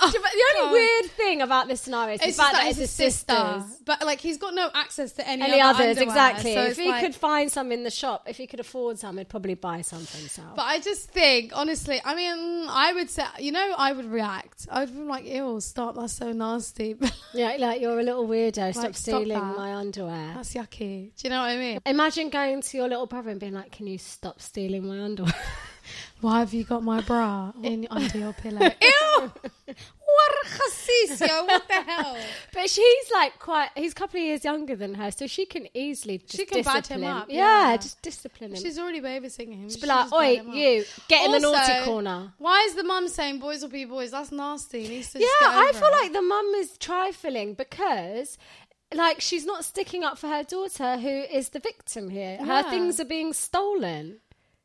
but 0.00 0.12
the 0.12 0.44
only 0.56 0.66
God. 0.68 0.72
weird 0.72 1.10
thing 1.12 1.42
about 1.42 1.68
this 1.68 1.80
scenario 1.80 2.14
is 2.14 2.20
It's 2.22 2.36
the 2.36 2.42
fact 2.42 2.54
that 2.54 2.62
that 2.62 2.70
it's 2.70 2.78
his 2.78 2.90
sister, 2.90 3.34
sisters. 3.34 3.78
but 3.84 4.04
like 4.04 4.20
he's 4.20 4.38
got 4.38 4.54
no 4.54 4.70
access 4.74 5.12
to 5.12 5.28
any, 5.28 5.42
Any 5.42 5.60
other 5.60 5.82
others, 5.84 5.98
underwear, 5.98 6.02
exactly. 6.08 6.54
So 6.54 6.62
if 6.64 6.76
he 6.76 6.88
like- 6.88 7.02
could 7.04 7.14
find 7.14 7.50
some 7.50 7.72
in 7.72 7.82
the 7.84 7.90
shop, 7.90 8.24
if 8.28 8.36
he 8.36 8.46
could 8.46 8.60
afford 8.60 8.98
some, 8.98 9.18
he'd 9.18 9.28
probably 9.28 9.54
buy 9.54 9.80
some 9.82 10.04
for 10.04 10.16
himself. 10.18 10.56
But 10.56 10.62
I 10.66 10.80
just 10.80 11.10
think, 11.10 11.52
honestly, 11.54 12.00
I 12.04 12.14
mean, 12.14 12.66
I 12.68 12.92
would 12.92 13.10
say, 13.10 13.24
you 13.38 13.52
know, 13.52 13.74
I 13.76 13.92
would 13.92 14.06
react. 14.06 14.66
I 14.70 14.80
would 14.80 14.94
be 14.94 15.00
like, 15.02 15.24
ew, 15.26 15.60
stop, 15.60 15.94
that's 15.96 16.12
so 16.14 16.32
nasty. 16.32 16.96
yeah, 17.34 17.56
like 17.58 17.80
you're 17.80 17.98
a 17.98 18.02
little 18.02 18.26
weirdo. 18.26 18.72
Stop 18.72 18.84
Like, 18.84 18.94
stop 18.96 19.20
stealing 19.22 19.28
that. 19.40 19.56
my 19.56 19.74
underwear. 19.74 20.32
that's 20.36 20.54
yucky. 20.54 21.10
Do 21.16 21.24
you 21.24 21.30
know 21.30 21.40
what 21.40 21.50
I 21.50 21.56
mean? 21.56 21.80
Imagine 21.86 22.30
going 22.30 22.62
to 22.62 22.76
your 22.76 22.88
little 22.88 23.06
brother 23.06 23.30
and 23.30 23.40
being 23.40 23.54
like, 23.54 23.72
"Can 23.72 23.86
you 23.86 23.98
stop 23.98 24.40
stealing 24.40 24.86
my 24.86 25.00
underwear?" 25.02 25.32
Why 26.20 26.40
have 26.40 26.52
you 26.54 26.64
got 26.64 26.82
my 26.82 27.00
bra 27.00 27.52
in 27.62 27.86
under 27.90 28.18
your 28.18 28.32
pillow? 28.32 28.60
Ew! 28.82 29.32
What? 29.66 30.36
What 31.20 31.68
the 31.68 31.74
hell? 31.74 32.16
but 32.52 32.70
she's 32.70 33.10
like 33.12 33.38
quite. 33.38 33.70
He's 33.76 33.92
a 33.92 33.94
couple 33.94 34.20
of 34.20 34.26
years 34.26 34.44
younger 34.44 34.76
than 34.76 34.94
her, 34.94 35.10
so 35.10 35.26
she 35.26 35.46
can 35.46 35.68
easily 35.74 36.18
just 36.18 36.36
She 36.36 36.46
can 36.46 36.62
bad 36.62 36.82
discipline 36.82 37.02
him 37.04 37.16
up, 37.16 37.26
Yeah, 37.28 37.70
yeah. 37.70 37.76
just 37.76 38.02
discipline 38.02 38.50
him. 38.54 38.60
She's 38.62 38.78
already 38.78 39.00
babysitting 39.00 39.54
him. 39.54 39.64
Just 39.64 39.76
She 39.76 39.82
be 39.82 39.88
like, 39.88 40.12
"Oi, 40.12 40.40
you, 40.52 40.84
get 41.08 41.26
in 41.26 41.32
the 41.32 41.40
naughty 41.40 41.84
corner." 41.84 42.32
Why 42.38 42.64
is 42.68 42.74
the 42.74 42.84
mum 42.84 43.08
saying 43.08 43.38
boys 43.38 43.62
will 43.62 43.68
be 43.70 43.84
boys? 43.84 44.10
That's 44.10 44.32
nasty. 44.32 44.82
He 44.84 44.88
needs 44.88 45.12
to 45.12 45.20
Yeah, 45.20 45.26
I 45.42 45.72
feel 45.74 45.88
it. 45.88 45.92
like 45.92 46.12
the 46.12 46.22
mum 46.22 46.52
is 46.56 46.76
trifling 46.78 47.54
because. 47.54 48.38
Like 48.94 49.20
she's 49.20 49.44
not 49.44 49.64
sticking 49.64 50.04
up 50.04 50.16
for 50.16 50.28
her 50.28 50.44
daughter, 50.44 50.96
who 50.96 51.08
is 51.08 51.48
the 51.48 51.58
victim 51.58 52.08
here. 52.08 52.36
Her 52.36 52.62
things 52.62 53.00
are 53.00 53.04
being 53.04 53.32
stolen. 53.32 54.20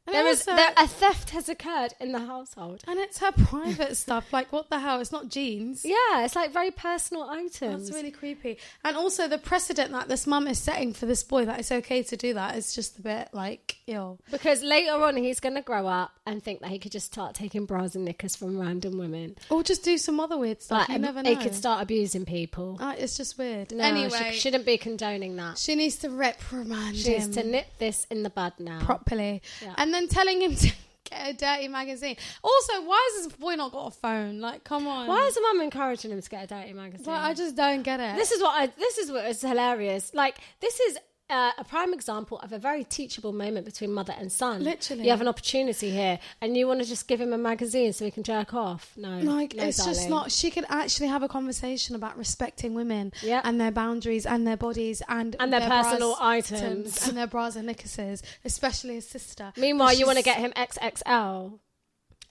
And 0.08 0.16
There 0.16 0.28
is 0.28 0.40
also- 0.48 0.56
there, 0.56 0.74
a 0.78 0.88
theft 0.88 1.30
has 1.30 1.48
occurred 1.48 1.94
in 2.00 2.12
the 2.12 2.20
household. 2.20 2.84
And 2.88 3.00
it's 3.00 3.20
her 3.20 3.32
private 3.32 3.96
stuff. 3.98 4.34
Like, 4.34 4.52
what 4.52 4.70
the 4.70 4.80
hell? 4.80 5.00
It's 5.00 5.12
not 5.12 5.30
jeans. 5.30 5.86
Yeah, 5.86 6.24
it's 6.26 6.36
like 6.36 6.52
very 6.52 6.72
personal 6.72 7.24
items. 7.24 7.86
That's 7.88 7.92
really 7.96 8.10
creepy. 8.12 8.58
And 8.84 8.98
also 8.98 9.28
the 9.28 9.38
precedent 9.38 9.92
that 9.92 10.08
this 10.08 10.26
mum 10.26 10.48
is 10.48 10.58
setting 10.58 10.94
for 10.94 11.06
this 11.06 11.22
boy 11.24 11.46
that 11.46 11.60
it's 11.60 11.72
okay 11.72 12.02
to 12.02 12.18
do 12.18 12.34
that 12.34 12.58
is 12.58 12.74
just 12.74 12.98
a 12.98 13.02
bit 13.04 13.30
like 13.32 13.78
ill. 13.86 14.20
Because 14.32 14.64
later 14.64 14.94
on, 14.94 15.16
he's 15.18 15.40
going 15.40 15.56
to 15.56 15.62
grow 15.62 15.86
up 15.86 16.12
and 16.26 16.42
think 16.42 16.62
that 16.62 16.70
he 16.72 16.80
could 16.80 16.92
just 16.92 17.06
start 17.06 17.36
taking 17.36 17.66
bras 17.66 17.94
and 17.94 18.04
knickers 18.04 18.36
from 18.36 18.58
random 18.60 18.98
women. 18.98 19.36
Or 19.52 19.62
just 19.62 19.84
do 19.84 20.00
some 20.00 20.20
other 20.20 20.38
weird 20.38 20.64
stuff. 20.64 20.90
Like, 20.90 20.98
you 20.98 21.00
never 21.00 21.22
know. 21.22 21.30
he 21.30 21.36
could 21.36 21.54
start 21.56 21.84
abusing 21.84 22.26
people. 22.26 22.78
Ah, 22.80 22.96
it's 22.98 23.18
just 23.18 23.38
weird. 23.38 23.72
No, 23.72 23.84
anyway, 23.84 24.32
she 24.32 24.40
shouldn't 24.40 24.66
be 24.66 24.78
condoning 24.80 25.36
that. 25.36 25.60
she 25.60 25.76
needs 25.76 25.98
to 25.98 26.10
reprimand 26.10 26.98
She 26.98 27.10
needs 27.10 27.28
to 27.36 27.44
nip 27.44 27.68
this 27.78 28.08
in 28.10 28.24
the 28.24 28.30
bud 28.32 28.54
now. 28.58 28.80
properly. 28.82 29.42
Yeah. 29.62 29.76
And 29.78 29.91
then 29.94 30.08
telling 30.08 30.42
him 30.42 30.56
to 30.64 30.72
get 31.10 31.30
a 31.30 31.34
dirty 31.34 31.68
magazine. 31.68 32.16
Also, 32.44 32.82
why 32.84 33.10
has 33.16 33.28
this 33.28 33.36
boy 33.38 33.56
not 33.56 33.72
got 33.72 33.88
a 33.88 33.92
phone? 33.92 34.40
Like, 34.40 34.64
come 34.64 34.88
on. 34.88 35.08
Why 35.08 35.26
is 35.28 35.36
the 35.36 35.42
mum 35.42 35.62
encouraging 35.62 36.12
him 36.12 36.22
to 36.22 36.30
get 36.30 36.46
a 36.46 36.48
dirty 36.48 36.74
magazine? 36.74 37.06
Like, 37.08 37.22
I 37.24 37.34
just 37.34 37.56
don't 37.56 37.84
get 37.84 38.00
it. 38.00 38.16
this 38.16 38.32
is 38.32 38.42
what 38.42 38.60
I. 38.60 38.68
This 38.68 38.98
is 38.98 39.12
what 39.12 39.26
is 39.26 39.42
hilarious. 39.42 40.14
Like 40.14 40.38
this 40.60 40.80
is 40.80 40.98
uh, 41.32 41.52
a 41.58 41.64
prime 41.64 41.94
example 41.94 42.38
of 42.40 42.52
a 42.52 42.60
very 42.60 42.84
teachable 42.84 43.32
moment 43.32 43.66
between 43.66 43.92
mother 43.94 44.14
and 44.18 44.32
son. 44.32 44.64
Literally. 44.64 45.04
you 45.06 45.10
have 45.12 45.22
an 45.22 45.28
opportunity 45.28 45.90
here, 45.90 46.20
and 46.42 46.58
you 46.58 46.68
want 46.68 46.82
to 46.82 46.86
just 46.86 47.08
give 47.08 47.20
him 47.22 47.32
a 47.34 47.38
magazine 47.38 47.94
so 47.94 48.04
he 48.06 48.12
can 48.12 48.24
jerk 48.24 48.54
off. 48.54 48.92
No, 48.98 49.20
Like 49.20 49.56
no, 49.56 49.64
it's 49.64 49.84
just 49.86 50.10
not. 50.10 50.32
She 50.32 50.52
could 50.52 50.66
actually 50.70 51.08
have 51.08 51.24
a 51.24 51.28
conversation 51.28 51.96
about 51.96 52.18
respecting 52.18 52.74
women 52.74 53.14
Yeah. 53.24 53.42
and 53.44 53.60
their 53.60 53.72
boundaries 53.72 54.26
and 54.26 54.46
their 54.46 54.58
bodies 54.58 55.02
and 55.08 55.36
And 55.40 55.52
their 55.54 55.62
personal 55.68 56.16
bras 56.16 56.52
items. 56.52 57.08
and 57.08 57.18
their 57.18 57.28
bras 57.28 57.56
and 57.56 57.66
knickerses, 57.66 58.22
especially 58.46 58.96
his 58.96 59.08
sister. 59.08 59.54
Meanwhile, 59.58 59.94
you 59.94 60.06
want 60.06 60.18
to 60.18 60.24
get 60.24 60.38
him 60.38 60.52
XXL. 60.56 61.60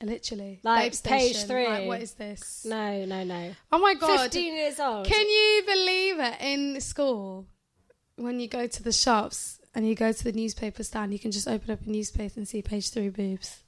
literally 0.02 0.60
Like, 0.62 0.92
Babe 0.92 1.02
page 1.04 1.32
Station. 1.36 1.48
three. 1.48 1.66
Like, 1.68 1.86
what 1.86 2.00
is 2.02 2.12
this? 2.14 2.64
No, 2.64 3.04
no, 3.04 3.24
no. 3.24 3.52
Oh 3.72 3.78
my 3.78 3.94
god! 3.94 4.20
Fifteen 4.22 4.54
years 4.56 4.78
old. 4.80 5.06
Can 5.06 5.28
you 5.28 5.62
believe 5.66 6.18
it? 6.20 6.34
In 6.40 6.80
school, 6.80 7.46
when 8.22 8.40
you 8.40 8.48
go 8.48 8.66
to 8.66 8.82
the 8.82 8.92
shops 8.92 9.58
and 9.74 9.86
you 9.88 9.94
go 9.94 10.12
to 10.12 10.24
the 10.24 10.32
newspaper 10.32 10.82
stand, 10.82 11.12
you 11.12 11.18
can 11.18 11.30
just 11.30 11.48
open 11.48 11.70
up 11.70 11.80
a 11.86 11.90
newspaper 11.90 12.34
and 12.36 12.46
see 12.48 12.62
page 12.62 12.90
three 12.90 13.08
boobs. 13.08 13.60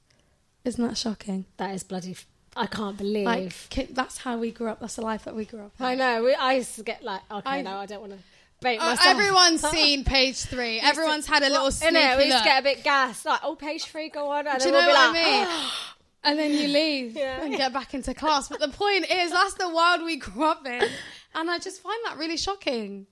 Isn't 0.63 0.85
that 0.87 0.97
shocking? 0.97 1.45
that 1.57 1.73
is 1.75 1.83
bloody. 1.83 2.11
F- 2.11 2.25
I 2.55 2.67
can't 2.67 2.97
believe. 2.97 3.25
Like 3.25 3.53
that's 3.93 4.17
how 4.19 4.37
we 4.37 4.51
grew 4.51 4.67
up. 4.69 4.79
That's 4.79 4.95
the 4.95 5.01
life 5.01 5.23
that 5.25 5.35
we 5.35 5.45
grew 5.45 5.61
up. 5.61 5.71
in. 5.79 5.85
I 5.85 5.95
know. 5.95 6.23
We, 6.23 6.33
I 6.35 6.53
used 6.53 6.75
to 6.75 6.83
get 6.83 7.03
like, 7.03 7.21
okay, 7.31 7.49
I- 7.49 7.61
no, 7.63 7.77
I 7.77 7.85
don't 7.87 7.99
want 8.01 8.13
to 8.13 8.19
bait 8.61 8.77
Oh, 8.81 8.85
myself. 8.91 9.07
everyone's 9.09 9.61
seen 9.71 10.03
page 10.05 10.37
three. 10.43 10.79
Everyone's 10.79 11.25
had 11.27 11.43
a 11.43 11.49
little 11.49 11.71
sneaky 11.71 11.95
In 11.97 12.01
it, 12.01 12.17
we 12.17 12.23
to 12.25 12.41
get 12.43 12.59
a 12.59 12.63
bit 12.63 12.83
gassed. 12.83 13.25
Like, 13.25 13.39
oh, 13.43 13.55
page 13.55 13.85
three, 13.85 14.09
go 14.09 14.29
on. 14.31 14.47
And 14.47 14.59
Do 14.59 14.65
you 14.67 14.71
know 14.71 14.77
we'll 14.85 14.87
what 14.95 15.13
be 15.13 15.19
I 15.19 15.23
like, 15.41 15.47
mean? 15.49 15.69
and 16.25 16.39
then 16.39 16.51
you 16.51 16.67
leave 16.67 17.13
Yeah. 17.17 17.43
and 17.43 17.55
get 17.57 17.73
back 17.73 17.93
into 17.93 18.13
class. 18.13 18.47
But 18.47 18.59
the 18.59 18.69
point 18.69 19.05
is, 19.11 19.31
that's 19.31 19.55
the 19.55 19.67
world 19.67 20.03
we 20.05 20.15
grew 20.17 20.45
up 20.45 20.65
in, 20.65 20.87
and 21.35 21.49
I 21.51 21.57
just 21.59 21.81
find 21.81 21.99
that 22.05 22.17
really 22.17 22.37
shocking. 22.37 23.07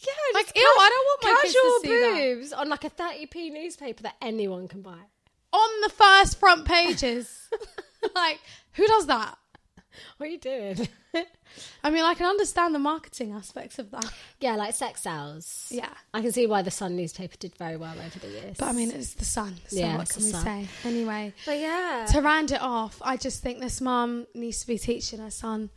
Yeah, 0.00 0.12
Like, 0.34 0.52
ew, 0.56 0.62
I 0.62 0.88
don't 0.88 1.04
want 1.06 1.22
my 1.24 1.42
kids 1.42 1.52
to 1.54 1.58
casual 1.58 1.80
see 1.80 2.00
that. 2.00 2.34
boobs 2.36 2.52
on 2.52 2.68
like 2.68 2.84
a 2.84 2.90
30p 2.90 3.52
newspaper 3.52 4.02
that 4.04 4.16
anyone 4.22 4.66
can 4.68 4.82
buy. 4.82 4.98
On 5.52 5.80
the 5.82 5.88
first 5.90 6.38
front 6.38 6.64
pages, 6.64 7.48
like 8.14 8.40
who 8.72 8.86
does 8.86 9.06
that? 9.06 9.36
What 10.16 10.28
are 10.28 10.30
you 10.30 10.38
doing? 10.38 10.88
I 11.82 11.90
mean, 11.90 12.04
I 12.04 12.14
can 12.14 12.26
understand 12.26 12.74
the 12.74 12.78
marketing 12.78 13.32
aspects 13.32 13.80
of 13.80 13.90
that, 13.90 14.06
yeah, 14.38 14.54
like 14.54 14.72
sex 14.74 15.02
sales. 15.02 15.66
Yeah. 15.70 15.88
I 16.14 16.22
can 16.22 16.30
see 16.30 16.46
why 16.46 16.62
the 16.62 16.70
Sun 16.70 16.94
newspaper 16.94 17.34
did 17.38 17.56
very 17.56 17.76
well 17.76 17.96
over 17.98 18.18
the 18.20 18.28
years. 18.28 18.56
but 18.56 18.68
I 18.68 18.72
mean, 18.72 18.92
it's 18.92 19.14
the 19.14 19.24
sun. 19.24 19.56
So 19.66 19.76
Yeah, 19.76 19.98
what 19.98 20.08
can 20.08 20.22
we 20.22 20.30
sun. 20.30 20.44
say? 20.44 20.68
Anyway, 20.84 21.34
but 21.44 21.58
yeah. 21.58 22.06
to 22.12 22.22
round 22.22 22.52
it 22.52 22.62
off, 22.62 23.02
I 23.04 23.16
just 23.16 23.42
think 23.42 23.58
this 23.58 23.80
mum 23.80 24.28
needs 24.32 24.60
to 24.60 24.68
be 24.68 24.78
teaching 24.78 25.18
her 25.18 25.30
son 25.32 25.70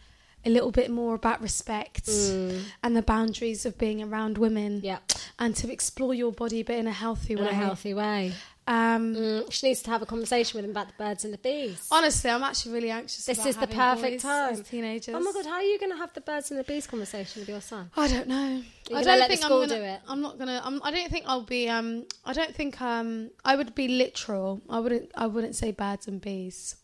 a 0.45 0.49
little 0.49 0.71
bit 0.71 0.89
more 0.91 1.15
about 1.15 1.41
respect 1.41 2.07
and 2.09 2.95
the 2.95 3.01
boundaries 3.01 3.65
of 3.65 3.77
being 3.77 4.01
around 4.03 4.37
women. 4.37 4.81
Mm. 4.81 4.83
Yeah. 4.83 4.99
And 5.39 5.55
to 5.57 5.71
explore 5.71 6.13
your 6.13 6.31
body, 6.31 6.63
but 6.63 6.75
in 6.75 6.87
a 6.87 6.91
healthy 6.91 7.33
in 7.33 7.39
way. 7.39 7.49
a 7.49 7.53
healthy 7.53 7.93
way. 7.93 8.33
Um, 8.65 9.13
Mm, 9.13 9.51
she 9.51 9.67
needs 9.67 9.81
to 9.81 9.89
have 9.91 10.01
a 10.01 10.05
conversation 10.05 10.57
with 10.57 10.63
him 10.63 10.71
about 10.71 10.87
the 10.87 10.93
birds 10.97 11.25
and 11.25 11.33
the 11.33 11.37
bees. 11.37 11.85
honestly, 11.91 12.29
I'm 12.29 12.43
actually 12.43 12.71
really 12.73 12.91
anxious. 12.91 13.25
this 13.25 13.37
about 13.37 13.47
is 13.49 13.57
the 13.57 13.67
perfect 13.67 14.21
time. 14.21 14.63
Teenagers. 14.63 15.13
Oh 15.15 15.19
my 15.19 15.33
god, 15.33 15.45
how 15.45 15.55
are 15.55 15.63
you 15.63 15.77
going 15.77 15.91
to 15.91 15.97
have 15.97 16.13
the 16.13 16.21
birds 16.21 16.49
and 16.49 16.57
the 16.57 16.63
bees 16.63 16.87
conversation 16.87 17.41
with 17.41 17.49
your 17.49 17.59
son? 17.59 17.91
I 17.97 18.07
don't 18.07 18.27
know. 18.29 18.61
I 18.95 19.03
don't 19.03 19.27
think 19.27 19.43
I'm 19.43 19.49
gonna. 19.49 19.67
do 19.67 19.75
it? 19.75 19.99
I'm 20.07 20.21
not 20.21 20.37
gonna. 20.39 20.61
I'm, 20.63 20.81
I 20.81 20.91
don't 20.91 21.11
think 21.11 21.25
I'll 21.27 21.41
be. 21.43 21.67
Um. 21.67 22.05
I 22.25 22.31
don't 22.31 22.55
think. 22.55 22.81
Um. 22.81 23.31
I 23.43 23.57
would 23.57 23.75
be 23.75 23.89
literal. 23.89 24.61
I 24.69 24.79
wouldn't. 24.79 25.11
I 25.15 25.27
wouldn't 25.27 25.55
say 25.57 25.71
birds 25.71 26.07
and 26.07 26.21
bees. 26.21 26.77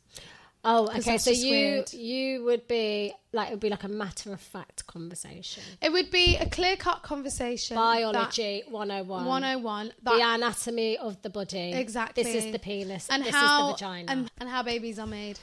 Oh, 0.63 0.87
okay. 0.89 1.17
So 1.17 1.31
you 1.31 1.51
weird. 1.51 1.93
you 1.93 2.43
would 2.43 2.67
be 2.67 3.13
like 3.31 3.47
it 3.47 3.51
would 3.51 3.59
be 3.61 3.69
like 3.69 3.83
a 3.83 3.89
matter 3.89 4.33
of 4.33 4.41
fact 4.41 4.85
conversation. 4.87 5.63
It 5.81 5.91
would 5.91 6.11
be 6.11 6.35
a 6.35 6.49
clear 6.49 6.75
cut 6.75 7.01
conversation. 7.01 7.75
Biology 7.75 8.63
101. 8.67 9.25
101. 9.25 9.93
The 10.03 10.11
anatomy 10.21 10.97
of 10.97 11.21
the 11.21 11.29
body. 11.29 11.73
Exactly. 11.73 12.23
This 12.23 12.43
is 12.45 12.51
the 12.51 12.59
penis. 12.59 13.07
and 13.09 13.23
this 13.23 13.33
how 13.33 13.69
is 13.69 13.79
the 13.79 13.85
vagina. 13.85 14.11
and, 14.11 14.31
and 14.39 14.49
how 14.49 14.63
babies 14.63 14.99
are 14.99 15.07
made. 15.07 15.39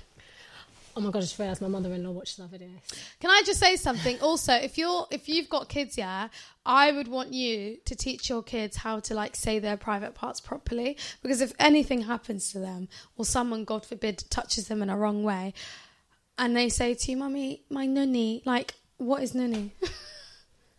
Oh 0.97 1.01
my 1.01 1.11
god, 1.11 1.19
I 1.19 1.21
just 1.23 1.39
realised 1.39 1.61
my 1.61 1.69
mother-in-law 1.69 2.11
watches 2.11 2.41
our 2.41 2.49
videos. 2.49 2.81
Can 3.21 3.31
I 3.31 3.43
just 3.45 3.61
say 3.61 3.77
something? 3.77 4.21
Also, 4.21 4.55
if 4.55 4.79
you're 4.79 5.07
if 5.11 5.29
you've 5.29 5.49
got 5.49 5.69
kids, 5.69 5.99
yeah, 5.99 6.29
I 6.65 6.93
would 6.93 7.09
want 7.09 7.33
you 7.33 7.79
to 7.85 7.95
teach 7.95 8.29
your 8.31 8.43
kids 8.43 8.79
how 8.79 9.01
to 9.01 9.15
like 9.15 9.37
say 9.37 9.59
their 9.59 9.77
private 9.77 10.15
parts 10.15 10.41
properly. 10.41 10.97
Because 11.23 11.41
if 11.41 11.53
anything 11.59 12.03
happens 12.03 12.51
to 12.53 12.59
them, 12.59 12.89
or 13.17 13.25
someone, 13.25 13.65
God 13.65 13.85
forbid, 13.85 14.25
touches 14.31 14.69
them 14.69 14.83
in 14.83 14.91
a 14.91 14.97
wrong 14.97 15.23
way, 15.23 15.55
and 16.39 16.57
they 16.57 16.69
say 16.69 16.95
to 16.95 17.11
you, 17.11 17.17
"Mummy, 17.17 17.63
my 17.71 17.87
nunny," 17.87 18.43
like, 18.45 18.75
what 18.97 19.23
is 19.23 19.35
nunny? 19.35 19.73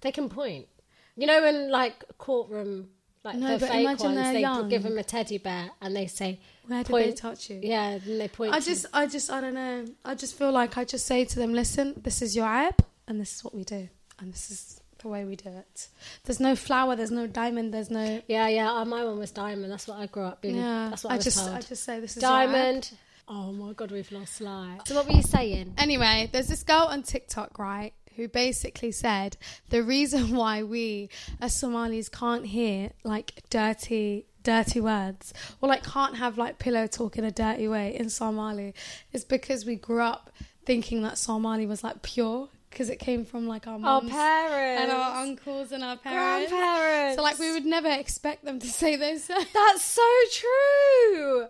They 0.02 0.12
can 0.12 0.30
point. 0.30 0.68
You 1.16 1.26
know, 1.26 1.46
in 1.46 1.72
like 1.72 2.04
a 2.10 2.14
courtroom, 2.14 2.90
like 3.28 3.36
No, 3.38 3.54
the 3.58 3.60
but 3.66 3.70
fake 3.70 3.82
imagine 3.82 4.16
ones, 4.16 4.34
they 4.34 4.42
young. 4.42 4.70
give 4.70 4.84
them 4.84 4.98
a 4.98 5.04
teddy 5.04 5.38
bear 5.38 5.70
and 5.82 5.96
they 5.96 6.08
say, 6.08 6.40
Where 6.68 6.84
did 6.84 6.94
they 6.96 7.12
touch 7.14 7.50
you? 7.50 7.60
Yeah, 7.62 7.90
and 7.92 8.20
they 8.22 8.28
point. 8.28 8.54
I 8.54 8.60
just, 8.60 8.86
I 8.94 9.06
just, 9.08 9.30
I 9.32 9.42
don't 9.42 9.54
know. 9.54 9.86
I 10.04 10.16
just 10.16 10.38
feel 10.38 10.52
like 10.52 10.78
I 10.78 10.84
just 10.84 11.06
say 11.06 11.26
to 11.26 11.36
them, 11.40 11.54
"Listen, 11.54 11.94
this 12.04 12.22
is 12.22 12.36
your 12.36 12.46
app, 12.48 12.82
and 13.08 13.20
this 13.22 13.36
is 13.36 13.44
what 13.44 13.54
we 13.56 13.64
do, 13.64 13.90
and 14.20 14.34
this 14.34 14.52
is." 14.52 14.82
The 15.04 15.10
way 15.10 15.26
we 15.26 15.36
do 15.36 15.50
it. 15.50 15.90
There's 16.24 16.40
no 16.40 16.56
flower. 16.56 16.96
There's 16.96 17.12
no 17.12 17.28
diamond. 17.28 17.72
There's 17.72 17.92
no 17.92 18.20
Yeah, 18.28 18.48
yeah. 18.48 18.72
uh, 18.74 18.84
My 18.84 19.06
one 19.06 19.20
was 19.20 19.30
diamond. 19.30 19.72
That's 19.72 19.88
what 19.88 20.00
I 20.00 20.08
grew 20.08 20.24
up 20.24 20.42
being. 20.42 20.56
Yeah, 20.56 20.88
that's 20.90 21.04
what 21.04 21.14
I, 21.14 21.18
I 21.18 21.20
just, 21.20 21.38
told. 21.38 21.52
I 21.52 21.62
just 21.62 21.84
say 21.84 22.00
this 22.00 22.18
is 22.18 22.22
diamond. 22.24 22.90
Oh 23.28 23.52
my 23.52 23.74
god, 23.74 23.92
we've 23.92 24.12
lost 24.12 24.42
light. 24.42 24.80
So 24.88 24.96
what 24.96 25.06
were 25.06 25.12
you 25.14 25.22
saying? 25.22 25.76
Anyway, 25.78 26.30
there's 26.34 26.48
this 26.48 26.64
girl 26.64 26.88
on 26.90 27.04
TikTok, 27.04 27.60
right, 27.60 27.94
who 28.18 28.28
basically 28.28 28.92
said 28.92 29.38
the 29.70 29.82
reason 29.82 30.36
why 30.36 30.64
we 30.64 31.10
as 31.40 31.56
Somalis 31.56 32.10
can't 32.10 32.46
hear 32.48 32.92
like 33.04 33.44
dirty, 33.50 34.26
dirty 34.44 34.82
words 34.82 35.34
or 35.62 35.70
like 35.70 35.84
can't 35.84 36.18
have 36.18 36.38
like 36.38 36.60
pillow 36.60 36.88
talk 36.88 37.18
in 37.18 37.24
a 37.24 37.32
dirty 37.32 37.68
way 37.68 37.96
in 37.96 38.10
Somali 38.10 38.74
is 39.14 39.24
because 39.24 39.66
we 39.66 39.76
grew 39.76 40.02
up 40.02 40.30
thinking 40.66 41.02
that 41.04 41.18
Somali 41.18 41.66
was 41.66 41.84
like 41.84 42.02
pure 42.02 42.50
because 42.70 42.90
it 42.90 43.00
came 43.00 43.24
from 43.24 43.48
like 43.48 43.66
our 43.68 43.80
Our 43.82 44.02
parents 44.02 44.82
and 44.84 44.92
our 44.92 45.22
uncles 45.24 45.72
and 45.72 45.84
our 45.84 45.96
parents. 45.98 46.52
grandparents. 46.52 47.16
So 47.18 47.24
like 47.24 47.40
we 47.40 47.54
would 47.54 47.66
never 47.66 47.90
expect 47.90 48.44
them 48.44 48.60
to 48.60 48.68
say 48.82 48.98
those. 48.98 49.26
That's 49.28 49.82
so 49.84 50.02
true. 50.32 51.46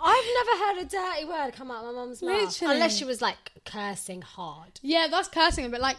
I've 0.00 0.24
never 0.46 0.64
heard 0.64 0.82
a 0.82 0.84
dirty 0.84 1.24
word 1.24 1.52
come 1.54 1.70
out 1.70 1.84
of 1.84 1.94
my 1.94 2.00
mum's 2.00 2.22
mouth 2.22 2.32
Literally. 2.32 2.74
unless 2.74 2.96
she 2.96 3.04
was 3.04 3.20
like 3.20 3.36
cursing 3.64 4.22
hard, 4.22 4.80
yeah, 4.82 5.06
that's 5.10 5.28
cursing, 5.28 5.70
but 5.70 5.80
like 5.80 5.98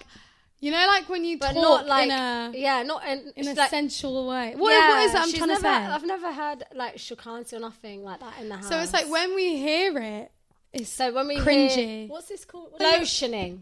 you 0.61 0.71
know, 0.71 0.85
like 0.87 1.07
when 1.07 1.23
you 1.23 1.37
but 1.37 1.53
talk 1.53 1.55
not 1.55 1.87
like 1.87 2.05
in 2.05 2.11
a 2.11 2.51
yeah, 2.53 2.83
not 2.83 3.05
in, 3.07 3.31
in 3.35 3.47
a 3.47 3.53
like, 3.53 3.69
sensual 3.69 4.27
way. 4.27 4.55
What, 4.57 4.71
yeah, 4.71 4.89
what 4.89 5.03
is 5.03 5.13
it 5.13 5.17
I'm 5.17 5.29
she's 5.29 5.37
trying 5.37 5.49
never, 5.49 5.61
to 5.61 5.67
say? 5.67 5.69
I've 5.69 6.05
never 6.05 6.33
heard 6.33 6.63
like 6.75 6.97
shakanti 6.97 7.53
or 7.53 7.59
nothing 7.59 8.03
like 8.03 8.19
that 8.19 8.33
in 8.41 8.49
the 8.49 8.55
house. 8.57 8.67
So 8.67 8.77
it's 8.79 8.91
like 8.91 9.09
when 9.09 9.35
we 9.35 9.57
hear 9.57 9.97
it, 9.97 10.31
it's 10.73 10.89
so 10.89 11.13
when 11.13 11.27
we 11.27 11.37
cringy. 11.37 11.69
hear, 11.69 12.07
what's 12.07 12.27
this 12.27 12.43
called? 12.43 12.73
Lotioning. 12.79 13.59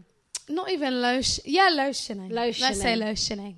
not 0.48 0.70
even 0.70 1.00
lotion. 1.00 1.44
Yeah, 1.46 1.70
lotioning. 1.70 2.32
Let's 2.32 2.58
say 2.58 2.96
Lotioning. 2.96 2.98
lotioning. 2.98 3.54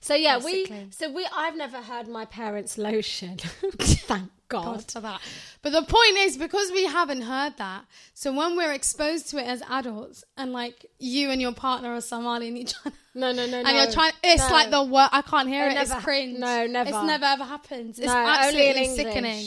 So 0.00 0.14
yeah, 0.14 0.38
Basically. 0.38 0.84
we 0.84 0.90
so 0.90 1.12
we 1.12 1.26
I've 1.34 1.56
never 1.56 1.78
heard 1.82 2.08
my 2.08 2.24
parents 2.24 2.78
lotion. 2.78 3.36
Thank 3.80 4.30
God. 4.48 4.64
God 4.64 4.90
for 4.90 5.00
that. 5.00 5.20
But 5.62 5.72
the 5.72 5.82
point 5.82 6.16
is 6.18 6.36
because 6.36 6.70
we 6.70 6.84
haven't 6.86 7.22
heard 7.22 7.54
that, 7.58 7.84
so 8.14 8.32
when 8.32 8.56
we're 8.56 8.72
exposed 8.72 9.28
to 9.30 9.38
it 9.38 9.46
as 9.46 9.60
adults, 9.68 10.22
and 10.36 10.52
like 10.52 10.86
you 11.00 11.30
and 11.30 11.40
your 11.40 11.52
partner 11.52 11.92
are 11.94 12.00
Somali 12.00 12.46
and 12.48 12.56
you're 12.58 12.68
trying, 12.68 12.94
No, 13.14 13.32
no, 13.32 13.46
no, 13.46 13.58
and 13.58 13.64
no. 13.66 13.82
you're 13.82 13.90
trying, 13.90 14.12
it's 14.22 14.46
No. 14.48 14.52
like 14.54 14.70
the 14.70 14.84
word. 14.84 15.08
I 15.10 15.22
can't 15.22 15.48
hear 15.48 15.66
It 15.66 15.72
it. 15.76 15.82
It's 15.82 15.94
cringe. 15.94 16.38
no, 16.38 16.66
never. 16.66 16.90
It's 16.90 17.02
never 17.02 17.24
ever 17.24 17.44
happens. 17.44 17.98
It's 17.98 18.06
no, 18.06 18.14
absolutely 18.28 18.86
sickening. 18.94 19.46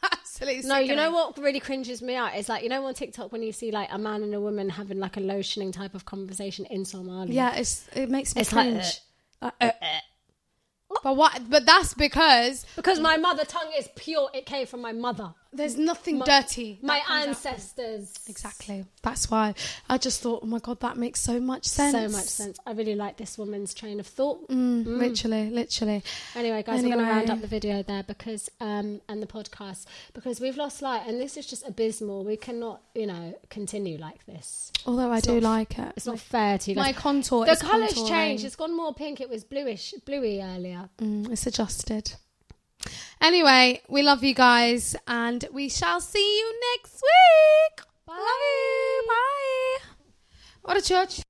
Absolutely. 0.00 0.68
No, 0.68 0.78
you 0.78 0.94
know 0.94 1.10
what 1.10 1.36
really 1.38 1.58
cringes 1.58 2.00
me 2.00 2.14
out 2.14 2.36
is 2.36 2.48
like 2.48 2.62
you 2.62 2.68
know 2.68 2.86
on 2.86 2.94
TikTok 2.94 3.32
when 3.32 3.42
you 3.42 3.50
see 3.50 3.72
like 3.72 3.88
a 3.90 3.98
man 3.98 4.22
and 4.22 4.32
a 4.32 4.40
woman 4.40 4.68
having 4.68 5.00
like 5.00 5.16
a 5.16 5.20
lotioning 5.20 5.72
type 5.72 5.94
of 5.96 6.04
conversation 6.04 6.64
in 6.66 6.84
Somali. 6.84 7.32
Yeah, 7.34 7.56
it's 7.56 7.88
it 7.96 8.08
makes 8.08 8.36
me 8.36 8.42
It's 8.42 8.52
cringe. 8.52 8.76
Like, 8.76 8.84
Uh, 9.40 9.50
uh, 9.60 9.64
uh, 9.64 9.70
uh, 9.80 10.00
but 11.02 11.16
what? 11.16 11.48
But 11.48 11.66
that's 11.66 11.94
because 11.94 12.66
because 12.76 12.98
my 12.98 13.16
mother 13.16 13.44
tongue 13.44 13.72
is 13.76 13.88
pure. 13.94 14.30
It 14.34 14.46
came 14.46 14.66
from 14.66 14.80
my 14.80 14.92
mother, 14.92 15.34
there's 15.52 15.76
nothing 15.78 16.18
dirty. 16.20 16.78
my 16.82 16.98
that 17.08 17.10
out. 17.10 17.28
ancestors. 17.28 18.12
Exactly. 18.28 18.84
That's 19.02 19.30
why 19.30 19.54
I 19.88 19.96
just 19.98 20.20
thought, 20.20 20.40
oh 20.42 20.46
my 20.46 20.58
god, 20.58 20.80
that 20.80 20.96
makes 20.96 21.20
so 21.20 21.40
much 21.40 21.64
sense. 21.64 21.92
So 21.92 22.16
much 22.16 22.26
sense. 22.26 22.58
I 22.66 22.72
really 22.72 22.94
like 22.94 23.16
this 23.16 23.38
woman's 23.38 23.72
train 23.72 23.98
of 24.00 24.06
thought. 24.06 24.48
Mm, 24.48 24.86
Literally, 24.86 25.50
literally. 25.50 26.02
Anyway, 26.34 26.62
guys, 26.62 26.82
we're 26.82 26.92
going 26.94 27.04
to 27.04 27.10
round 27.10 27.30
up 27.30 27.40
the 27.40 27.46
video 27.46 27.82
there 27.82 28.02
because 28.02 28.50
um 28.60 29.00
and 29.08 29.22
the 29.22 29.26
podcast 29.26 29.86
because 30.14 30.40
we've 30.40 30.56
lost 30.56 30.82
light 30.82 31.04
and 31.06 31.20
this 31.20 31.36
is 31.36 31.46
just 31.46 31.66
abysmal. 31.66 32.24
We 32.24 32.36
cannot, 32.36 32.82
you 32.94 33.06
know, 33.06 33.38
continue 33.48 33.96
like 33.98 34.26
this. 34.26 34.70
Although 34.86 35.10
I 35.10 35.18
It's 35.18 35.26
do 35.26 35.40
not- 35.40 35.48
like 35.48 35.78
it. 35.78 35.92
It's 35.96 36.06
not 36.06 36.18
fair 36.20 36.58
to 36.58 36.70
you 36.70 36.76
guys. 36.76 36.84
My 36.84 36.92
contour 36.92 37.46
the 37.46 37.52
is 37.52 37.62
colour's 37.62 37.92
contouring. 37.94 38.08
changed. 38.08 38.44
It's 38.44 38.56
gone 38.56 38.76
more 38.76 38.92
pink. 38.94 39.20
It 39.20 39.30
was 39.30 39.44
bluish, 39.44 39.94
bluey 40.04 40.42
earlier. 40.42 40.90
Mm, 41.00 41.30
it's 41.32 41.46
adjusted. 41.46 42.12
Anyway, 43.20 43.82
we 43.88 44.02
love 44.02 44.22
you 44.22 44.34
guys 44.34 44.94
and 45.06 45.44
we 45.52 45.68
shall 45.68 46.00
see 46.00 46.38
you 46.38 46.60
next 46.72 47.02
week. 47.02 47.84
Bye. 48.06 48.12
Love 48.14 48.22
you. 48.22 49.02
Bye. 49.08 49.78
What 50.62 50.76
a 50.76 50.82
church. 50.82 51.22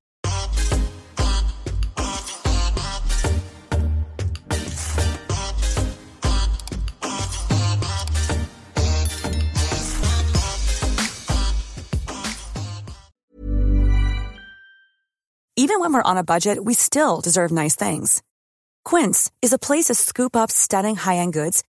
Even 15.57 15.81
when 15.81 15.93
we're 15.93 16.03
on 16.03 16.17
a 16.17 16.25
budget, 16.25 16.65
we 16.65 16.75
still 16.75 17.21
deserve 17.21 17.51
nice 17.51 17.75
things. 17.75 18.23
Quince 18.85 19.31
is 19.43 19.53
a 19.53 19.59
place 19.59 19.87
to 19.87 19.95
scoop 19.95 20.37
up 20.37 20.51
stunning 20.51 20.97
high 20.97 21.17
end 21.17 21.33
goods 21.33 21.65